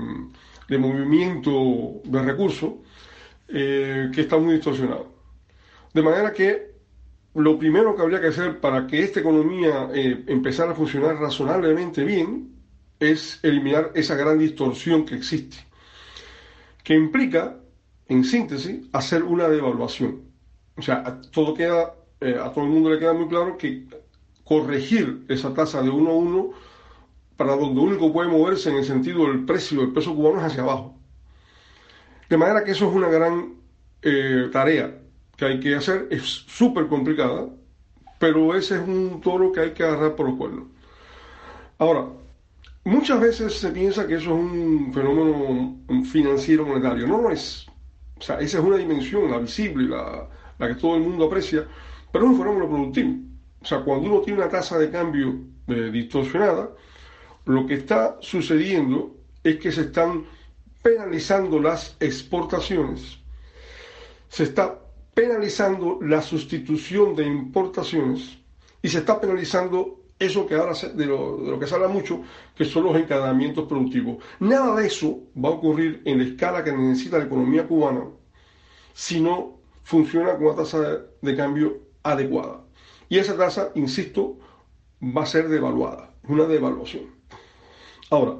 [0.68, 2.74] de, movimiento de recursos,
[3.48, 5.14] que está muy distorsionado.
[5.94, 6.74] De manera que
[7.36, 12.04] lo primero que habría que hacer para que esta economía eh, empezara a funcionar razonablemente
[12.04, 12.52] bien
[13.00, 15.58] es eliminar esa gran distorsión que existe,
[16.84, 17.58] que implica,
[18.08, 20.22] en síntesis, hacer una devaluación.
[20.78, 23.86] O sea, todo, queda, eh, a todo el mundo le queda muy claro que
[24.44, 26.50] corregir esa tasa de uno a uno
[27.38, 30.64] para donde único puede moverse en el sentido del precio del peso cubano es hacia
[30.64, 30.96] abajo.
[32.30, 33.56] De manera que eso es una gran
[34.02, 35.00] eh, tarea
[35.36, 37.48] que hay que hacer es súper complicada,
[38.20, 40.66] pero ese es un toro que hay que agarrar por los cuernos.
[41.80, 42.06] Ahora,
[42.86, 47.08] muchas veces se piensa que eso es un fenómeno financiero monetario.
[47.08, 47.66] No lo es.
[48.18, 51.68] O sea, esa es una dimensión, la visible, la, la que todo el mundo aprecia,
[52.14, 53.16] pero es un fenómeno productivo.
[53.60, 55.36] O sea, cuando uno tiene una tasa de cambio
[55.68, 56.70] eh, distorsionada,
[57.46, 60.24] lo que está sucediendo es que se están
[60.84, 63.18] penalizando las exportaciones,
[64.30, 64.80] se está
[65.16, 68.38] penalizando la sustitución de importaciones
[68.82, 72.22] y se está penalizando eso que ahora de lo, de que se habla mucho,
[72.56, 74.24] que son los encadenamientos productivos.
[74.40, 78.06] Nada de eso va a ocurrir en la escala que necesita la economía cubana
[78.94, 82.62] si no funciona con una tasa de cambio adecuada.
[83.10, 84.40] Y esa tasa, insisto,
[85.02, 87.06] va a ser devaluada, una devaluación.
[88.10, 88.38] Ahora,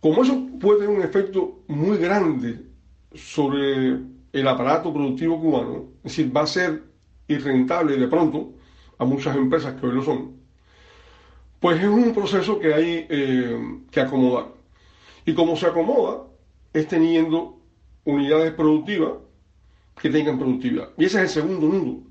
[0.00, 2.60] como eso puede tener un efecto muy grande
[3.14, 3.98] sobre
[4.32, 6.84] el aparato productivo cubano, es decir, va a ser
[7.28, 8.52] irrentable de pronto
[8.98, 10.36] a muchas empresas que hoy lo son,
[11.58, 14.46] pues es un proceso que hay eh, que acomodar.
[15.26, 16.24] Y como se acomoda,
[16.72, 17.58] es teniendo
[18.04, 19.12] unidades productivas
[20.00, 20.90] que tengan productividad.
[20.96, 22.09] Y ese es el segundo nudo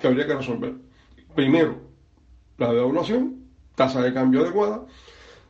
[0.00, 0.74] que habría que resolver.
[1.34, 1.78] Primero,
[2.58, 4.86] la devaluación, tasa de cambio adecuada.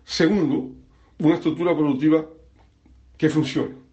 [0.04, 0.70] Segundo,
[1.18, 2.24] una estructura productiva
[3.16, 3.84] que funcione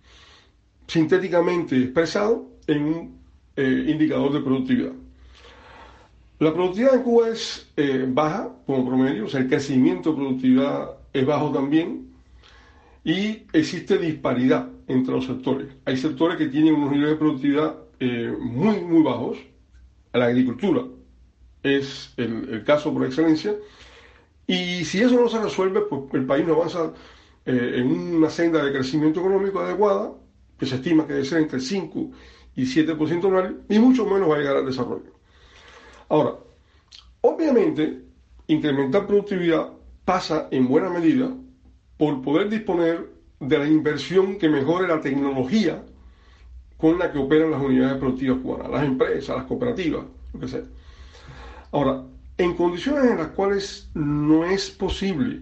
[0.91, 3.20] sintéticamente expresado en un
[3.56, 4.91] eh, indicador de productividad.
[6.39, 10.89] La productividad en Cuba es eh, baja como promedio, o sea, el crecimiento de productividad
[11.14, 12.08] es bajo también
[13.06, 15.68] y existe disparidad entre los sectores.
[15.86, 19.38] Hay sectores que tienen unos niveles de productividad eh, muy, muy bajos.
[20.14, 20.84] La agricultura
[21.64, 23.55] es el, el, caso por excelencia.
[24.47, 26.93] Y si eso no se resuelve, pues el país no avanza
[27.45, 30.14] en una senda de crecimiento económico adecuada
[30.57, 32.12] que se estima que debe ser entre 5
[32.55, 35.12] y 7% anual, y mucho menos va a llegar al desarrollo.
[36.09, 36.36] Ahora,
[37.22, 38.03] obviamente,
[38.47, 39.72] incrementar productividad
[40.05, 41.32] pasa en buena medida
[41.97, 43.09] por poder disponer
[43.39, 45.84] de la inversión que mejore la tecnología
[46.82, 50.04] con la que operan las unidades productivas cubanas, las empresas, las cooperativas,
[50.34, 50.64] lo que sea.
[51.72, 52.04] Ahora,
[52.38, 55.42] en condiciones en las cuales no es posible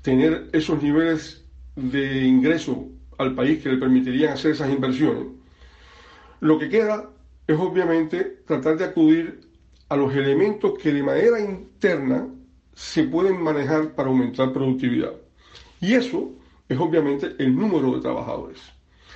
[0.00, 1.44] tener esos niveles
[1.76, 5.26] de ingreso al país que le permitirían hacer esas inversiones.
[6.40, 7.10] Lo que queda
[7.46, 9.40] es obviamente tratar de acudir
[9.90, 12.28] a los elementos que de manera interna
[12.72, 15.12] se pueden manejar para aumentar productividad.
[15.80, 16.32] Y eso
[16.68, 18.58] es obviamente el número de trabajadores.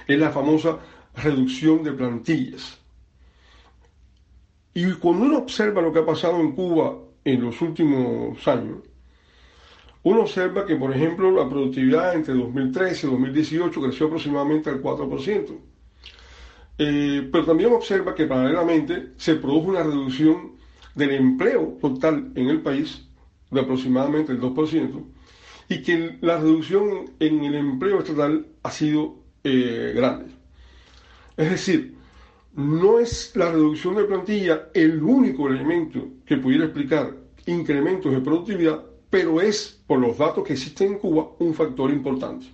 [0.06, 0.78] Es la famosa
[1.16, 2.78] reducción de plantillas.
[4.74, 8.78] Y cuando uno observa lo que ha pasado en Cuba en los últimos años,
[10.02, 15.58] uno observa que, por ejemplo, la productividad entre 2013 y 2018 creció aproximadamente al 4%.
[16.78, 20.52] Eh, pero también observa que paralelamente se produjo una reducción
[20.94, 23.08] del empleo total en el país,
[23.50, 25.04] de aproximadamente el 2%,
[25.70, 30.35] y que la reducción en el empleo estatal ha sido eh, grande.
[31.36, 31.96] Es decir,
[32.54, 37.14] no es la reducción de plantilla el único elemento que pudiera explicar
[37.44, 42.46] incrementos de productividad, pero es, por los datos que existen en Cuba, un factor importante.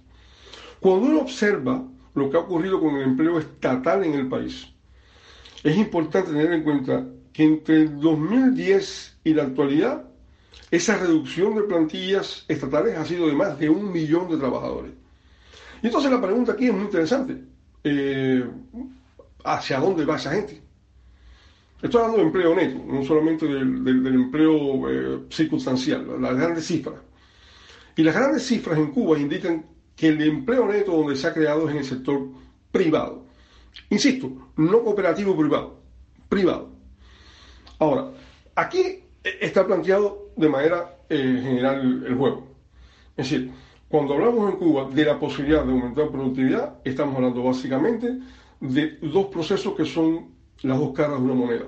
[0.80, 4.66] Cuando uno observa lo que ha ocurrido con el empleo estatal en el país,
[5.62, 10.05] es importante tener en cuenta que entre el 2010 y la actualidad,
[10.72, 14.93] esa reducción de plantillas estatales ha sido de más de un millón de trabajadores.
[15.83, 17.52] Y entonces la pregunta aquí es muy interesante.
[17.85, 18.45] Eh,
[19.45, 20.61] ¿Hacia dónde va esa gente?
[21.83, 27.01] Estoy hablando de empleo neto, no solamente del, empleo eh, circunstancial, las grandes cifras.
[27.97, 29.66] Y las grandes cifras en Cuba indican
[29.97, 32.28] que el empleo neto donde se ha creado es en el sector
[32.70, 33.24] privado.
[33.91, 35.80] Insisto, no cooperativo privado,
[36.28, 36.70] privado.
[37.80, 38.12] Ahora,
[38.55, 42.47] aquí está planteado de manera eh, general el juego.
[43.16, 43.51] Es decir,
[43.93, 48.20] cuando hablamos en Cuba de la posibilidad de aumentar productividad, estamos hablando básicamente
[48.59, 50.28] de dos procesos que son
[50.62, 51.66] las dos caras de una moneda.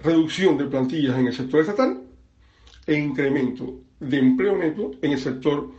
[0.00, 2.02] Reducción de plantillas en el sector estatal
[2.88, 5.70] e incremento de empleo neto en el sector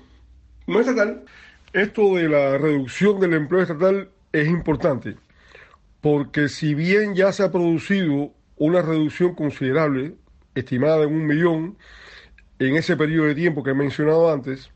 [0.65, 1.25] no estatal.
[1.73, 5.17] Esto de la reducción del empleo estatal es importante,
[5.99, 10.15] porque si bien ya se ha producido una reducción considerable,
[10.55, 11.77] estimada en un millón,
[12.59, 14.71] en ese periodo de tiempo que he mencionado antes,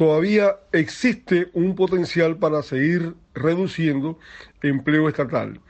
[0.00, 4.18] todavía existe un potencial para seguir reduciendo
[4.62, 5.60] empleo estatal.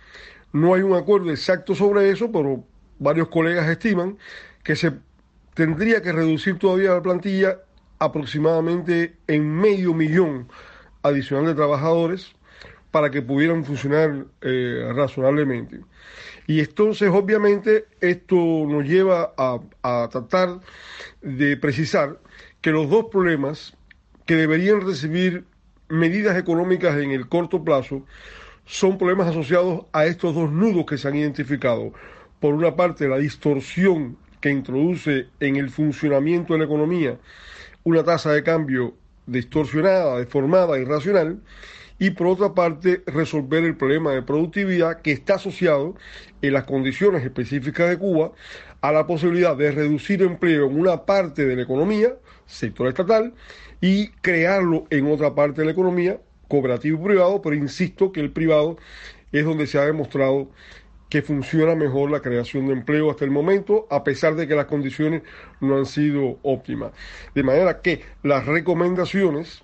[0.53, 2.63] No hay un acuerdo exacto sobre eso, pero
[3.01, 4.19] varios colegas estiman
[4.63, 4.93] que se
[5.55, 7.59] tendría que reducir todavía la plantilla
[7.99, 10.47] aproximadamente en medio millón
[11.03, 12.33] adicional de trabajadores
[12.93, 15.81] para que pudieran funcionar eh, razonablemente.
[16.47, 20.61] Y entonces, obviamente, esto nos lleva a, a tratar
[21.21, 22.21] de precisar
[22.61, 23.77] que los dos problemas
[24.31, 25.43] que deberían recibir
[25.89, 28.07] medidas económicas en el corto plazo
[28.65, 31.93] son problemas asociados a estos dos nudos que se han identificado.
[32.39, 37.19] Por una parte, la distorsión que introduce en el funcionamiento de la economía
[37.83, 38.95] una tasa de cambio
[39.27, 41.41] distorsionada, deformada, irracional,
[41.99, 45.97] y por otra parte resolver el problema de productividad que está asociado
[46.41, 48.31] en las condiciones específicas de Cuba
[48.81, 52.15] a la posibilidad de reducir empleo en una parte de la economía,
[52.47, 53.35] sector estatal,
[53.81, 58.31] y crearlo en otra parte de la economía, cooperativo y privado, pero insisto que el
[58.31, 58.77] privado
[59.33, 60.51] es donde se ha demostrado
[61.09, 64.67] que funciona mejor la creación de empleo hasta el momento, a pesar de que las
[64.67, 65.23] condiciones
[65.61, 66.93] no han sido óptimas.
[67.35, 69.63] De manera que las recomendaciones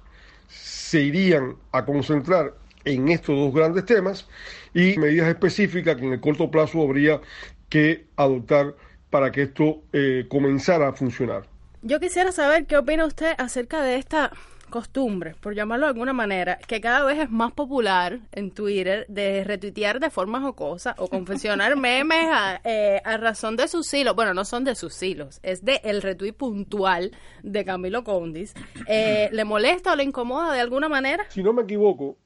[0.49, 2.55] se irían a concentrar
[2.85, 4.29] en estos dos grandes temas
[4.75, 7.21] y medidas específicas que en el corto plazo habría
[7.69, 8.75] que adoptar
[9.11, 11.56] para que esto eh, comenzara a funcionar.
[11.83, 14.33] Yo quisiera saber qué opina usted acerca de esta
[14.71, 19.45] costumbre, por llamarlo de alguna manera, que cada vez es más popular en Twitter de
[19.45, 24.17] retuitear de forma jocosa o confesionar memes a, eh, a, razón de sus hilos.
[24.17, 27.13] Bueno, no son de sus hilos, es de el retweet puntual
[27.43, 28.55] de Camilo Condis.
[28.89, 31.25] Eh, ¿Le molesta o le incomoda de alguna manera?
[31.29, 32.17] Si no me equivoco,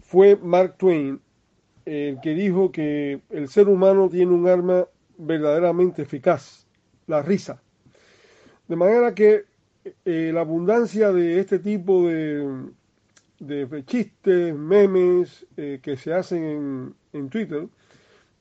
[0.00, 1.20] fue Mark Twain
[1.84, 4.86] el que dijo que el ser humano tiene un arma
[5.18, 6.66] verdaderamente eficaz,
[7.06, 7.60] la risa.
[8.68, 9.44] De manera que
[10.04, 12.70] eh, la abundancia de este tipo de,
[13.84, 17.66] chistes, memes eh, que se hacen en, Twitter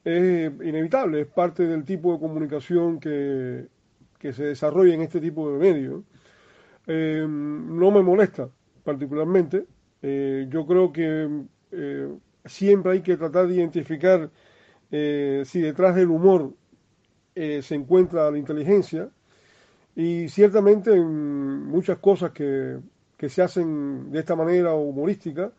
[0.04, 3.68] es inevitable, es parte del tipo de comunicación que,
[4.20, 6.04] que se desarrolla en este tipo de medios.
[6.88, 8.50] Eh, no me molesta
[8.84, 9.66] particularmente.
[10.02, 11.46] yo creo que
[12.46, 14.30] siempre hay que tratar de identificar
[14.90, 16.54] si detrás del humor
[17.36, 19.10] se encuentra la inteligencia
[19.96, 22.80] y ciertamente en muchas cosas que,
[23.28, 25.52] se hacen de esta manera humorística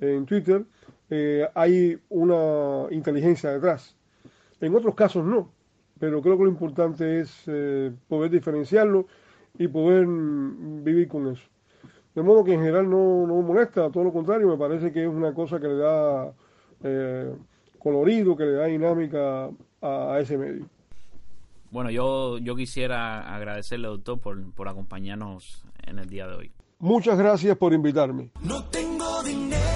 [0.00, 0.64] en Twitter,
[1.10, 3.94] eh, hay una inteligencia detrás.
[4.60, 5.50] En otros casos no,
[6.00, 9.06] pero creo que lo importante es eh, poder diferenciarlo
[9.56, 11.46] y poder vivir con eso.
[12.14, 15.02] De modo que en general no, no me molesta, todo lo contrario, me parece que
[15.02, 16.32] es una cosa que le da
[16.82, 17.32] eh,
[17.78, 19.50] colorido, que le da dinámica
[19.82, 20.66] a ese medio.
[21.74, 26.52] Bueno, yo, yo quisiera agradecerle, doctor, por, por acompañarnos en el día de hoy.
[26.78, 28.30] Muchas gracias por invitarme.
[28.42, 29.73] No tengo dinero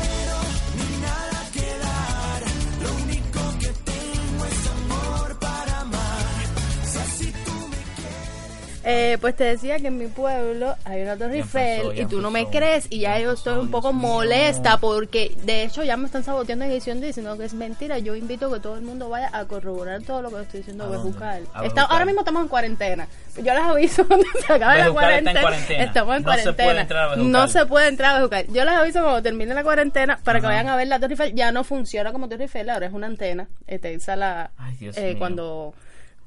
[8.90, 12.30] Eh, pues te decía que en mi pueblo hay una Torre Eiffel y tú no
[12.30, 14.08] me crees y ya Ya yo estoy un poco Dios mío.
[14.12, 17.98] molesta porque de hecho ya me están saboteando en edición diciendo que es mentira.
[17.98, 20.84] Yo invito a que todo el mundo vaya a corroborar todo lo que estoy diciendo
[20.84, 20.92] ¿A de?
[20.96, 21.42] Bejucal.
[21.64, 23.08] Está- ahora mismo estamos en cuarentena.
[23.36, 25.40] Yo les aviso cuando se acabe la cuarentena.
[25.40, 25.84] cuarentena.
[25.84, 26.66] Estamos en No se cuarentena.
[26.68, 27.30] puede entrar a Bejucal.
[27.32, 28.46] No se puede entrar a Bejucal.
[28.48, 31.34] Yo les aviso cuando termine la cuarentena para que vayan a ver la Torre Eiffel.
[31.34, 33.48] Ya no funciona como Torre Eiffel, ahora es una antena.
[33.80, 35.18] Telsa la, Ay, Dios eh, mío.
[35.18, 35.74] cuando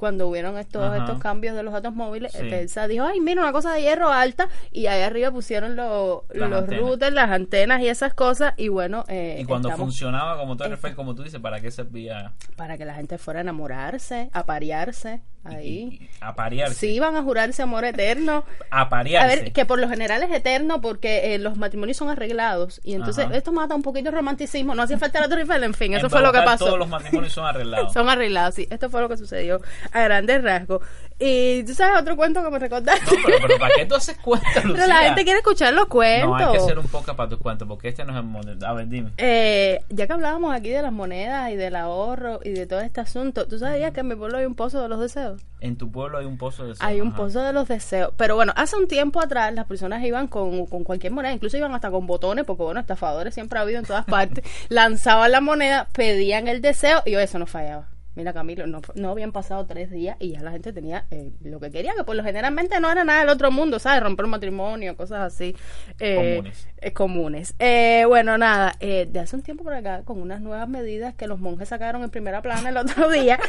[0.02, 0.98] cuando hubieron estos Ajá.
[0.98, 2.50] estos cambios de los datos móviles, Sí.
[2.50, 6.50] Telsa dijo, ay, mira, una cosa de hierro alta, y ahí arriba pusieron los, Las
[6.50, 6.82] los antenas.
[6.82, 10.72] routers, las antenas y esas cosas, y bueno, eh, Y cuando estamos- funcionaba como Torre
[10.72, 12.34] Eiffel, como tú dices, ¿para qué servía?
[12.56, 15.68] para que la gente fuera a enamorarse, a parearse, ahí.
[16.00, 16.76] Y- y- a parearse.
[16.76, 18.44] Sí, iban a jurarse amor eterno.
[18.72, 19.36] A A parearse.
[19.44, 22.80] ver, que por lo general es eterno porque eh, los matrimonios son arreglados.
[22.84, 23.36] Y entonces Ajá.
[23.36, 24.76] esto mata un poquito de romanticismo.
[24.76, 26.66] No hacía falta la Torre en fin, eso fue lo que pasó.
[26.66, 27.94] Todos los matrimonios son arreglados.
[27.94, 28.68] Son arreglados, sí.
[28.70, 29.60] Esto fue lo que sucedió
[29.92, 30.82] a grandes rasgos.
[31.24, 33.06] Y tú sabes otro cuento que me recordaste.
[33.16, 34.74] No, pero, pero ¿para qué tú haces cuentas, Lucía?
[34.74, 36.30] Pero la gente quiere escuchar los cuentos.
[36.30, 38.66] No, hay que hacer un poco para tus cuentos, porque este no es el modelo.
[38.68, 39.12] A ver, dime.
[39.18, 43.02] Eh, ya que hablábamos aquí de las monedas y del ahorro y de todo este
[43.02, 45.40] asunto, ¿tú sabías que en mi pueblo hay un pozo de los deseos?
[45.60, 47.18] En tu pueblo hay un pozo de Hay un Ajá.
[47.18, 48.12] pozo de los deseos.
[48.18, 51.76] Pero bueno, hace un tiempo atrás las personas iban con, con cualquier moneda, incluso iban
[51.76, 54.44] hasta con botones, porque bueno, estafadores siempre ha habido en todas partes.
[54.70, 57.90] Lanzaban la moneda, pedían el deseo y eso no fallaba.
[58.14, 61.60] Mira, Camilo, no, no habían pasado tres días y ya la gente tenía eh, lo
[61.62, 64.04] que quería, que por lo generalmente no era nada del otro mundo, ¿sabes?
[64.04, 65.56] Romper un matrimonio, cosas así.
[66.00, 66.68] eh, Comunes.
[66.82, 67.54] eh, comunes.
[67.60, 71.40] Eh, bueno, nada, de hace un tiempo por acá, con unas nuevas medidas que los
[71.40, 73.40] monjes sacaron en primera plana el otro día,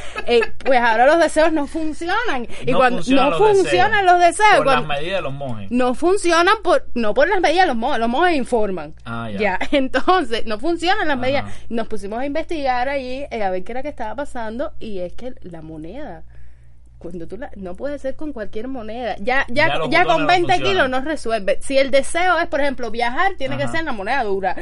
[0.64, 2.46] pues ahora los deseos no funcionan.
[2.64, 4.12] Y No cuando funcionan no los funcionan deseos.
[4.12, 5.70] los deseos, Por cuando- las medidas de los monjes.
[5.72, 8.94] no funcionan por no por las medidas de los monjes, los monjes informan.
[9.04, 9.58] Ah, ya.
[9.72, 11.20] entonces no funcionan las Ajá.
[11.20, 11.44] medidas.
[11.68, 15.34] Nos pusimos a investigar allí a ver qué era que estaba pasando y es que
[15.42, 16.22] la moneda
[16.98, 19.16] cuando tú la, no puede ser con cualquier moneda.
[19.18, 20.60] Ya ya Ya con botones no 20 funcionan.
[20.62, 21.58] kilos no resuelve.
[21.60, 24.54] Si el deseo es, por ejemplo, viajar, tiene que ser en la moneda dura.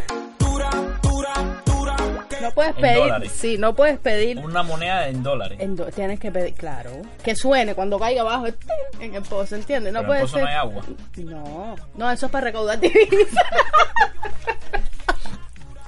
[2.40, 3.32] No puedes En pedir, dólares.
[3.32, 5.58] sí, no puedes pedir Una moneda en dólares.
[5.60, 6.90] en do- tienes que pedir, claro,
[7.22, 8.46] que suene cuando caiga abajo
[8.98, 9.92] en el pozo, ¿entiendes?
[9.92, 10.42] No Pero en puede el pozo ser.
[10.44, 10.82] no hay agua.
[11.18, 13.44] No, no, eso es para recaudar divisas.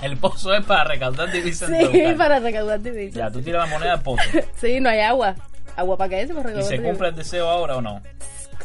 [0.03, 2.16] El pozo es para recaudar divisas en sí, Total.
[2.16, 3.14] para recaudar divisas.
[3.14, 4.22] Ya, tú tiras la moneda al pozo.
[4.61, 5.34] Sí, no hay agua.
[5.76, 6.26] ¿Agua para qué?
[6.34, 6.80] Para ¿Y se divisas.
[6.90, 8.03] cumple el deseo ahora o no?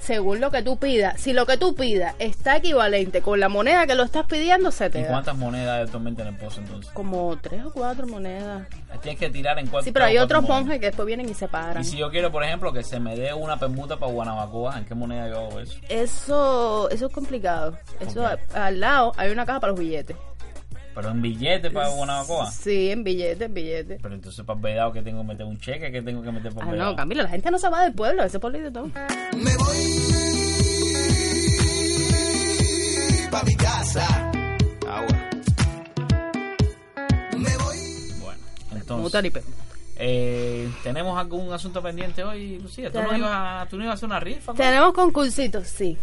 [0.01, 1.19] Según lo que tú pidas.
[1.19, 4.89] Si lo que tú pidas está equivalente con la moneda que lo estás pidiendo, se
[4.89, 5.09] te ¿Y da.
[5.09, 6.89] cuántas monedas hay actualmente en el pozo entonces?
[6.93, 8.67] Como tres o cuatro monedas.
[9.01, 9.83] Tienes que tirar en cuatro.
[9.83, 11.81] Sí, pero hay otros monjes que después vienen y se paran.
[11.81, 14.85] Y si yo quiero, por ejemplo, que se me dé una permuta para Guanabacoa, ¿en
[14.85, 15.77] qué moneda yo hago eso?
[15.89, 17.77] Eso, eso es complicado.
[17.99, 18.39] Eso Ok.
[18.55, 20.15] al lado hay una caja para los billetes.
[20.97, 22.49] Pero en billete para Guanabacoa.
[22.49, 23.99] Sí, en billetes, en billetes.
[24.01, 26.51] Pero entonces para el vedado que tengo que meter un cheque, que tengo que meter
[26.51, 26.89] para Ah, vedado.
[26.89, 28.87] no, Camilo, la gente no se va del pueblo, ese pueblo de todo.
[28.87, 29.77] Me voy
[33.29, 34.31] pa' mi casa.
[37.37, 37.77] Me voy.
[38.19, 38.39] Bueno,
[38.71, 39.43] entonces,
[39.97, 42.91] eh, ¿tenemos algún asunto pendiente hoy, Lucía?
[42.91, 44.53] ¿Tú no, ibas a, ¿Tú no ibas a hacer una rifa?
[44.55, 45.95] Tenemos concursitos, sí.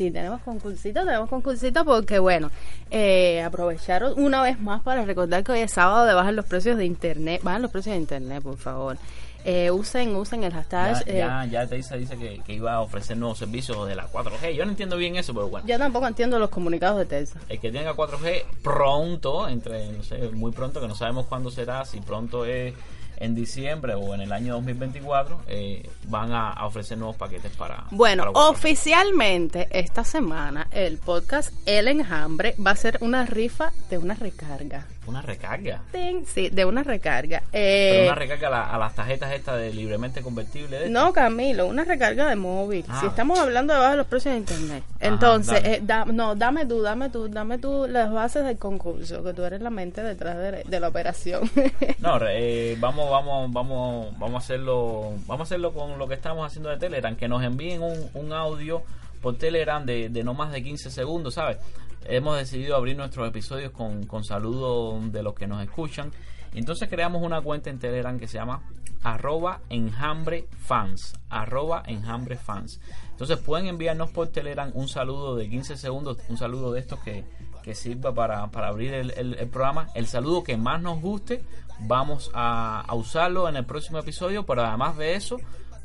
[0.00, 2.50] Sí, tenemos concursitos, tenemos concursitos porque, bueno,
[2.90, 6.78] eh, aprovecharon una vez más para recordar que hoy es sábado de bajar los precios
[6.78, 7.42] de internet.
[7.42, 8.96] Bajan los precios de internet, por favor.
[9.44, 11.04] Eh, usen, usen el hashtag.
[11.04, 14.08] Ya, eh, ya, ya Teisa dice que, que iba a ofrecer nuevos servicios de la
[14.10, 14.54] 4G.
[14.54, 15.66] Yo no entiendo bien eso, pero bueno.
[15.66, 17.38] Yo tampoco entiendo los comunicados de Telsa.
[17.50, 21.84] El que tenga 4G pronto, entre, no sé, muy pronto, que no sabemos cuándo será,
[21.84, 22.72] si pronto es
[23.20, 27.84] en diciembre o en el año 2024, eh, van a, a ofrecer nuevos paquetes para.
[27.90, 28.50] Bueno, para 4G.
[28.50, 34.86] oficialmente esta semana el podcast El Enjambre va a ser una rifa de una recarga.
[35.10, 35.82] Una recarga.
[36.26, 37.42] Sí, de una recarga.
[37.50, 40.78] Pero Eh, una recarga a, la- a las tarjetas estas de libremente convertible.
[40.78, 42.84] De No, Camilo, una recarga de móvil.
[42.88, 42.98] Ah.
[43.00, 44.84] Si estamos hablando de bajar los precios de internet.
[45.00, 49.22] Ajá, Entonces, eh, da- no, dame tú, dame tú, dame tú las bases del concurso,
[49.24, 51.50] que tú eres la mente detrás de, de la operación.
[51.98, 56.46] No, eh, vamos, vamos, vamos, vamos a hacerlo, vamos a hacerlo con lo que estamos
[56.46, 58.82] haciendo de Telegram, que nos envíen un, un audio
[59.20, 61.58] por Telegram de, de no más de 15 segundos, ¿sabes?
[62.04, 66.12] Hemos decidido abrir nuestros episodios con, con saludos de los que nos escuchan.
[66.54, 68.62] Entonces creamos una cuenta en Telegram que se llama
[69.02, 72.80] arroba enjambre fans, arroba enjambre fans.
[73.10, 77.24] Entonces pueden enviarnos por Telegram un saludo de 15 segundos, un saludo de estos que,
[77.62, 79.88] que sirva para, para abrir el, programa.
[79.94, 81.44] El saludo que más nos guste,
[81.80, 85.38] vamos a usarlo en el próximo episodio, pero además de eso,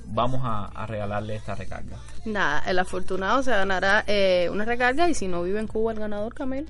[0.08, 1.98] vamos a, a regalarle esta recarga.
[2.26, 6.00] Nada, el afortunado se ganará eh, una recarga y si no vive en Cuba el
[6.00, 6.68] ganador, Camilo.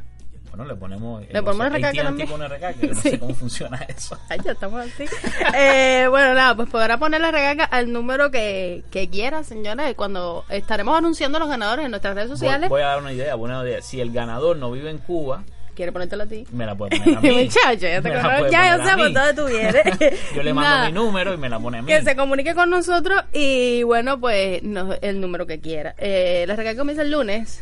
[0.55, 1.21] Bueno, le ponemos.
[1.29, 2.29] Le ponemos recarga también.
[2.49, 4.17] recarga, no sé cómo funciona eso.
[4.29, 5.03] Ay, ya estamos así.
[5.53, 9.95] Eh, bueno, nada, pues podrá ponerle recarga al número que, que quiera, señores.
[9.95, 13.35] Cuando estaremos anunciando los ganadores en nuestras redes Voy, sociales, voy a dar una idea,
[13.35, 13.81] buena idea.
[13.81, 15.43] Si el ganador no vive en Cuba,
[15.75, 16.45] quiere ponértelo a ti.
[16.51, 17.31] me la puede poner a mí.
[17.43, 18.47] Muchacho, ya te conozco.
[18.49, 20.23] Ya yo sé por dónde tú vienes.
[20.35, 20.85] Yo le mando Nada.
[20.87, 21.87] mi número y me la pone a mí.
[21.87, 24.61] Que se comunique con nosotros y bueno, pues
[25.01, 25.93] el número que quiera.
[25.97, 27.61] Eh, la recarga comienza el lunes.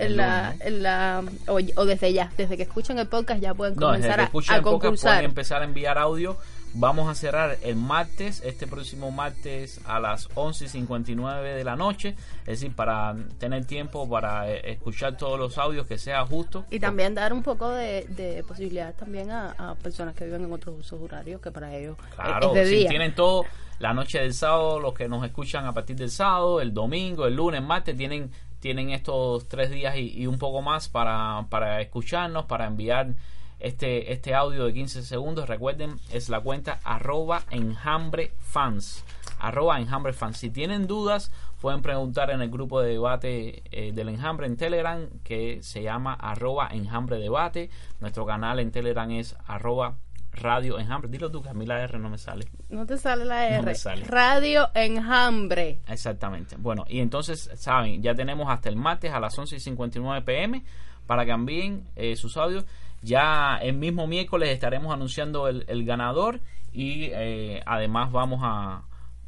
[0.00, 3.74] En la, en la, o, o desde ya, desde que escuchan el podcast ya pueden
[3.74, 6.36] No, desde comenzar que a, el podcast pueden empezar a enviar audio.
[6.74, 12.14] Vamos a cerrar el martes, este próximo martes a las 11.59 de la noche.
[12.40, 16.66] Es decir, para tener tiempo para eh, escuchar todos los audios que sea justo.
[16.70, 20.52] Y también dar un poco de, de posibilidad también a, a personas que viven en
[20.52, 22.88] otros usos horarios que para ellos Claro, es de si día.
[22.90, 23.44] tienen todo
[23.78, 27.34] la noche del sábado, los que nos escuchan a partir del sábado, el domingo, el
[27.34, 32.44] lunes, martes, tienen, tienen estos tres días y, y un poco más para, para escucharnos,
[32.46, 33.14] para enviar
[33.60, 35.48] este, este audio de 15 segundos.
[35.48, 39.04] Recuerden, es la cuenta arroba enjambre fans.
[39.40, 40.38] Arroba enjambre fans.
[40.38, 41.30] Si tienen dudas,
[41.60, 46.14] pueden preguntar en el grupo de debate eh, del enjambre en Telegram, que se llama
[46.14, 47.70] arroba enjambre debate.
[48.00, 49.96] Nuestro canal en Telegram es arroba
[50.32, 51.10] radio enjambre.
[51.10, 52.46] Dilo tú, que a mí la R no me sale.
[52.68, 53.62] No te sale la No R.
[53.62, 54.04] me sale.
[54.04, 55.80] Radio Enjambre.
[55.88, 56.56] Exactamente.
[56.58, 60.64] Bueno, y entonces, saben, ya tenemos hasta el martes a las 11 y 59 pm
[61.06, 62.64] para que envíen eh, sus audios.
[63.02, 66.40] Ya el mismo miércoles estaremos anunciando el, el ganador
[66.72, 68.82] y eh, además vamos a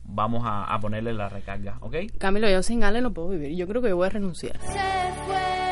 [0.05, 1.95] vamos a, a ponerle la recarga, ¿ok?
[2.19, 3.57] Camilo, yo sin Ale no puedo vivir.
[3.57, 4.59] Yo creo que voy a renunciar.
[4.61, 5.70] Se fue,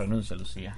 [0.00, 0.74] renuncia, Lucía.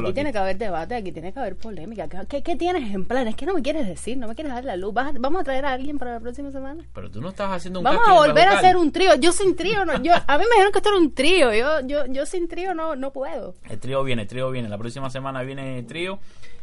[0.00, 2.08] Aquí tiene que haber debate, aquí tiene que haber polémica.
[2.08, 3.28] ¿Qué, tienes en plan?
[3.28, 4.92] Es que no me quieres decir, no me quieres dar la luz.
[4.92, 6.84] ¿Vas a- ¿Vamos a traer a alguien para la próxima semana?
[6.92, 9.14] Pero tú no estás haciendo un Vamos a volver a hacer un trío.
[9.16, 11.52] Yo sin trío, no, yo, a mí me dijeron que esto era un trío.
[11.54, 13.54] Yo, yo, yo sin trío no, no puedo.
[13.68, 14.68] El trío viene, el trío viene.
[14.68, 16.18] La próxima semana viene el trío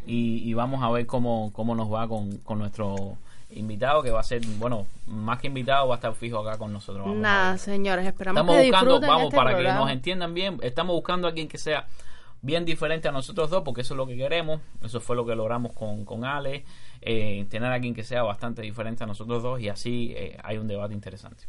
[0.05, 3.17] y, y vamos a ver cómo, cómo nos va con, con nuestro
[3.55, 6.71] invitado, que va a ser, bueno, más que invitado, va a estar fijo acá con
[6.73, 7.05] nosotros.
[7.05, 9.75] Vamos Nada, señores, esperamos Estamos que buscando, disfruten vamos, este para programa.
[9.79, 11.87] que nos entiendan bien, estamos buscando a alguien que sea
[12.41, 14.59] bien diferente a nosotros dos, porque eso es lo que queremos.
[14.83, 16.65] Eso fue lo que logramos con, con Ale.
[17.01, 20.57] eh, tener a alguien que sea bastante diferente a nosotros dos y así eh, hay
[20.57, 21.45] un debate interesante.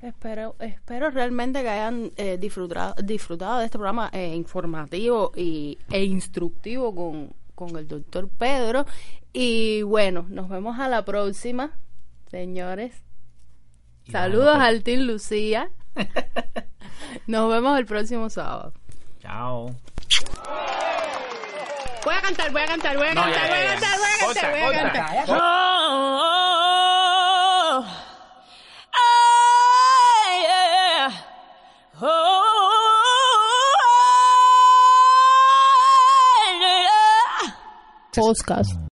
[0.00, 6.02] Espero, espero realmente que hayan eh, disfrutado, disfrutado de este programa eh, informativo y, e
[6.04, 8.84] instructivo con, con el doctor Pedro.
[9.32, 11.70] Y bueno, nos vemos a la próxima,
[12.30, 12.94] señores.
[14.04, 15.70] Y Saludos bueno, pues, al Team Lucía.
[17.26, 18.72] Nos vemos el próximo sábado.
[19.20, 19.74] Chao.
[22.04, 23.80] Voy a cantar, voy a cantar, voy a No, cantar, ya, voy a ya, ya.
[23.80, 25.26] cantar, voy a cantar, voy a cantar.
[38.14, 38.72] Podcast.